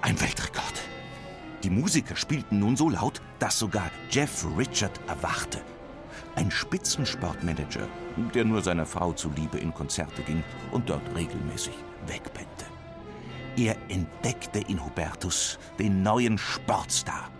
Ein 0.00 0.18
Weltrekord. 0.20 0.64
Die 1.62 1.70
Musiker 1.70 2.16
spielten 2.16 2.58
nun 2.58 2.76
so 2.76 2.88
laut, 2.88 3.20
dass 3.38 3.58
sogar 3.58 3.90
Jeff 4.10 4.46
Richard 4.56 4.98
erwachte. 5.06 5.60
Ein 6.36 6.50
Spitzensportmanager, 6.50 7.86
der 8.34 8.44
nur 8.44 8.62
seiner 8.62 8.86
Frau 8.86 9.12
zuliebe 9.12 9.58
in 9.58 9.74
Konzerte 9.74 10.22
ging 10.22 10.42
und 10.70 10.88
dort 10.88 11.02
regelmäßig 11.14 11.74
wegpennte. 12.06 12.66
Er 13.56 13.76
entdeckte 13.88 14.60
in 14.60 14.84
Hubertus 14.84 15.58
den 15.78 16.02
neuen 16.02 16.38
Sportstar. 16.38 17.30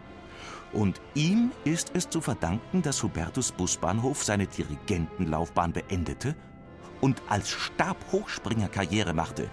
Und 0.72 1.00
ihm 1.14 1.52
ist 1.64 1.92
es 1.94 2.08
zu 2.08 2.20
verdanken, 2.20 2.82
dass 2.82 3.02
Hubertus 3.02 3.52
Busbahnhof 3.52 4.22
seine 4.22 4.46
Dirigentenlaufbahn 4.46 5.72
beendete 5.72 6.36
und 7.00 7.22
als 7.28 7.50
Stabhochspringer 7.50 8.68
Karriere 8.68 9.14
machte. 9.14 9.48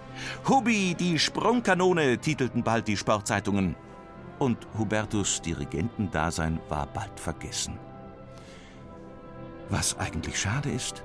Hubi, 0.47 0.95
die 0.95 1.17
Sprungkanone, 1.17 2.17
titelten 2.17 2.63
bald 2.63 2.87
die 2.87 2.97
Sportzeitungen. 2.97 3.75
Und 4.39 4.67
Hubertus 4.77 5.41
Dirigentendasein 5.41 6.59
war 6.69 6.85
bald 6.87 7.19
vergessen. 7.19 7.79
Was 9.69 9.97
eigentlich 9.97 10.39
schade 10.39 10.71
ist. 10.71 11.03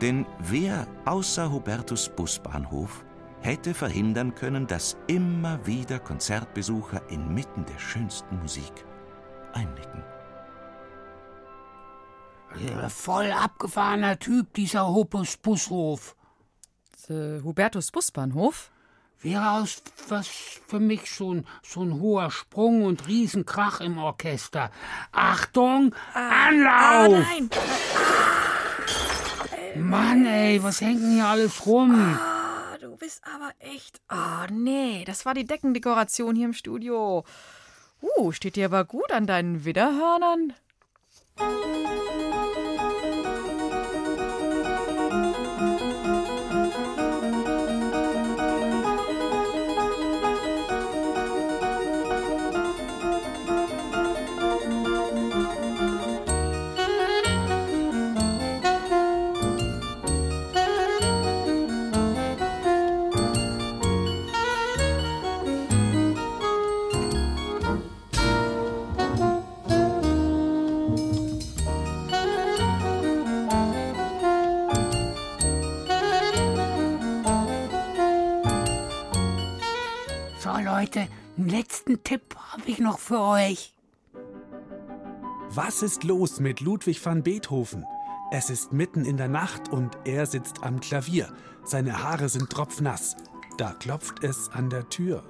Denn 0.00 0.26
wer 0.38 0.86
außer 1.04 1.50
Hubertus 1.50 2.08
Busbahnhof 2.08 3.04
hätte 3.40 3.74
verhindern 3.74 4.34
können, 4.34 4.66
dass 4.66 4.96
immer 5.06 5.64
wieder 5.66 5.98
Konzertbesucher 5.98 7.08
inmitten 7.10 7.64
der 7.64 7.78
schönsten 7.78 8.38
Musik 8.40 8.72
einnicken. 9.52 10.02
Äh, 12.54 12.88
Voll 12.88 13.30
abgefahrener 13.30 14.18
Typ, 14.18 14.52
dieser 14.54 14.86
Hopus 14.86 15.36
Bushof. 15.36 16.16
Äh, 17.08 17.40
Hubertus 17.42 17.90
Busbahnhof? 17.90 18.70
Wäre 19.22 19.50
aus 19.52 19.82
was 20.08 20.28
für 20.28 20.78
mich 20.78 21.10
so 21.10 21.34
ein, 21.34 21.46
so 21.62 21.82
ein 21.82 22.00
hoher 22.00 22.30
Sprung 22.30 22.84
und 22.84 23.06
Riesenkrach 23.08 23.80
im 23.80 23.98
Orchester. 23.98 24.70
Achtung, 25.10 25.94
Anlauf! 26.14 26.74
Ah, 26.74 27.08
nein! 27.08 27.50
Mann, 29.76 30.26
ey, 30.26 30.62
was 30.62 30.80
hängt 30.80 31.02
denn 31.02 31.14
hier 31.14 31.26
alles 31.26 31.66
rum? 31.66 32.18
Ah, 32.18 32.78
du 32.80 32.96
bist 32.96 33.22
aber 33.34 33.52
echt. 33.58 34.00
Oh, 34.10 34.46
nee, 34.50 35.04
das 35.06 35.26
war 35.26 35.34
die 35.34 35.44
Deckendekoration 35.44 36.34
hier 36.34 36.46
im 36.46 36.52
Studio. 36.54 37.24
Uh, 38.00 38.32
steht 38.32 38.56
dir 38.56 38.66
aber 38.66 38.84
gut 38.84 39.10
an 39.12 39.26
deinen 39.26 39.64
Widderhörnern. 39.64 40.52
Leute, 80.78 81.08
einen 81.38 81.48
letzten 81.48 82.04
Tipp 82.04 82.36
habe 82.52 82.64
ich 82.66 82.80
noch 82.80 82.98
für 82.98 83.18
euch. 83.18 83.72
Was 85.48 85.82
ist 85.82 86.04
los 86.04 86.38
mit 86.38 86.60
Ludwig 86.60 87.02
van 87.02 87.22
Beethoven? 87.22 87.86
Es 88.30 88.50
ist 88.50 88.74
mitten 88.74 89.06
in 89.06 89.16
der 89.16 89.28
Nacht 89.28 89.70
und 89.70 89.96
er 90.04 90.26
sitzt 90.26 90.64
am 90.64 90.80
Klavier. 90.80 91.32
Seine 91.64 92.02
Haare 92.02 92.28
sind 92.28 92.50
tropfnass. 92.50 93.16
Da 93.56 93.72
klopft 93.72 94.22
es 94.22 94.50
an 94.50 94.68
der 94.68 94.86
Tür. 94.90 95.22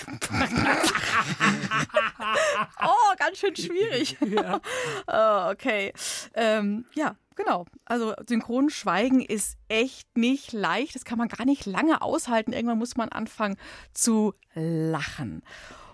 oh, 2.82 3.14
ganz 3.18 3.38
schön 3.38 3.56
schwierig. 3.56 4.16
ja. 4.26 4.60
oh, 5.06 5.50
okay. 5.50 5.92
Ähm, 6.34 6.84
ja, 6.94 7.16
genau. 7.34 7.66
Also 7.84 8.14
Synchronschweigen 8.26 9.20
ist 9.20 9.58
echt 9.68 10.16
nicht 10.16 10.52
leicht. 10.52 10.94
Das 10.94 11.04
kann 11.04 11.18
man 11.18 11.28
gar 11.28 11.44
nicht 11.44 11.66
lange 11.66 12.02
aushalten. 12.02 12.52
Irgendwann 12.52 12.78
muss 12.78 12.96
man 12.96 13.08
anfangen 13.08 13.56
zu 13.92 14.34
lachen. 14.54 15.42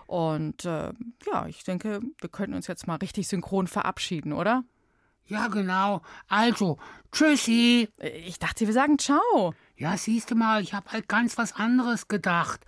Und 0.07 0.65
äh, 0.65 0.93
ja, 1.25 1.47
ich 1.47 1.63
denke, 1.63 2.01
wir 2.19 2.29
könnten 2.29 2.55
uns 2.55 2.67
jetzt 2.67 2.87
mal 2.87 2.95
richtig 2.95 3.27
synchron 3.27 3.67
verabschieden, 3.67 4.33
oder? 4.33 4.63
Ja, 5.25 5.47
genau. 5.49 6.01
Also, 6.29 6.77
tschüssi. 7.11 7.89
Ich 8.25 8.39
dachte, 8.39 8.65
wir 8.65 8.73
sagen 8.73 8.97
ciao. 8.97 9.53
Ja, 9.75 9.97
siehst 9.97 10.31
du 10.31 10.35
mal, 10.35 10.61
ich 10.63 10.73
habe 10.73 10.89
halt 10.91 11.09
ganz 11.09 11.37
was 11.37 11.53
anderes 11.53 12.07
gedacht. 12.07 12.61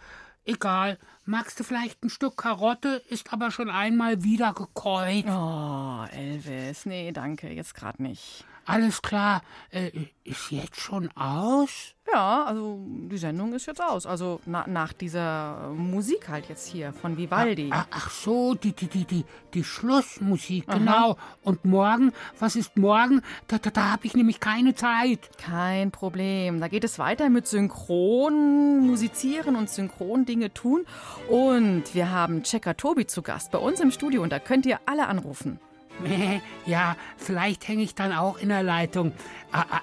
Egal, 0.43 0.97
magst 1.25 1.59
du 1.59 1.63
vielleicht 1.63 2.03
ein 2.03 2.09
Stück 2.09 2.35
Karotte, 2.37 3.01
ist 3.07 3.31
aber 3.31 3.51
schon 3.51 3.69
einmal 3.69 4.23
wieder 4.23 4.53
gekäut. 4.53 5.25
Oh, 5.27 6.05
Elvis, 6.11 6.85
nee, 6.85 7.11
danke, 7.11 7.49
jetzt 7.49 7.75
gerade 7.75 8.01
nicht. 8.03 8.43
Alles 8.69 9.01
klar, 9.01 9.41
äh, 9.71 9.91
ist 10.23 10.51
jetzt 10.51 10.79
schon 10.79 11.09
aus? 11.15 11.95
Ja, 12.11 12.43
also 12.43 12.79
die 12.85 13.17
Sendung 13.17 13.53
ist 13.53 13.65
jetzt 13.65 13.81
aus. 13.81 14.05
Also 14.05 14.39
na, 14.45 14.65
nach 14.67 14.93
dieser 14.93 15.71
Musik 15.75 16.29
halt 16.29 16.49
jetzt 16.49 16.67
hier 16.67 16.93
von 16.93 17.17
Vivaldi. 17.17 17.69
Ach, 17.71 17.87
ach 17.91 18.09
so, 18.11 18.55
die, 18.55 18.73
die, 18.73 18.87
die, 18.87 19.05
die, 19.05 19.25
die 19.53 19.63
Schlussmusik, 19.63 20.65
Aha. 20.67 20.77
genau. 20.77 21.17
Und 21.43 21.65
morgen, 21.65 22.11
was 22.39 22.55
ist 22.55 22.77
morgen? 22.77 23.21
Da, 23.47 23.57
da, 23.57 23.69
da 23.69 23.91
habe 23.91 24.05
ich 24.05 24.15
nämlich 24.15 24.39
keine 24.39 24.75
Zeit. 24.75 25.29
Kein 25.37 25.91
Problem. 25.91 26.59
Da 26.59 26.67
geht 26.67 26.83
es 26.83 26.99
weiter 26.99 27.29
mit 27.29 27.47
Synchron 27.47 28.79
musizieren 28.85 29.55
und 29.55 29.69
Synchron 29.69 30.25
Dinge 30.25 30.53
tun. 30.53 30.85
Und 31.27 31.93
wir 31.93 32.11
haben 32.11 32.43
Checker 32.43 32.77
Tobi 32.77 33.07
zu 33.07 33.21
Gast 33.21 33.51
bei 33.51 33.59
uns 33.59 33.79
im 33.79 33.91
Studio 33.91 34.23
und 34.23 34.31
da 34.31 34.39
könnt 34.39 34.65
ihr 34.65 34.79
alle 34.85 35.07
anrufen. 35.07 35.59
Ja, 36.65 36.95
vielleicht 37.17 37.67
hänge 37.67 37.81
ich 37.81 37.95
dann 37.95 38.11
auch 38.13 38.37
in 38.37 38.49
der 38.49 38.61
Leitung. 38.61 39.13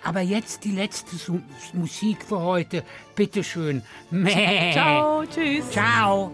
Aber 0.04 0.20
jetzt 0.20 0.64
die 0.64 0.70
letzte 0.70 1.16
Musik 1.72 2.24
für 2.24 2.40
heute. 2.40 2.84
Bitteschön. 3.16 3.82
Ciao, 4.72 5.24
tschüss. 5.26 5.70
Ciao. 5.70 6.32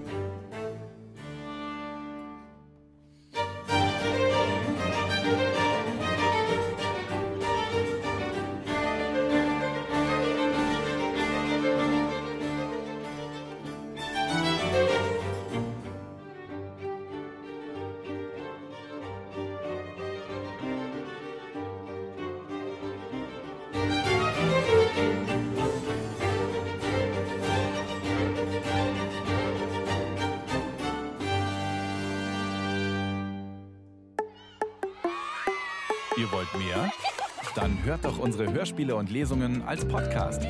Unsere 38.32 38.50
Hörspiele 38.50 38.96
und 38.96 39.10
Lesungen 39.10 39.60
als 39.60 39.86
Podcast. 39.86 40.40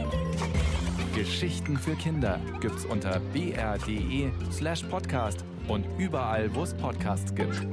Geschichten 1.17 1.77
für 1.77 1.97
Kinder 1.97 2.39
gibt's 2.61 2.85
unter 2.85 3.19
br.de 3.33 4.31
slash 4.53 4.85
podcast 4.85 5.45
und 5.67 5.85
überall, 5.99 6.55
wo 6.55 6.63
es 6.63 6.75
Podcasts 6.75 7.35
gibt. 7.35 7.67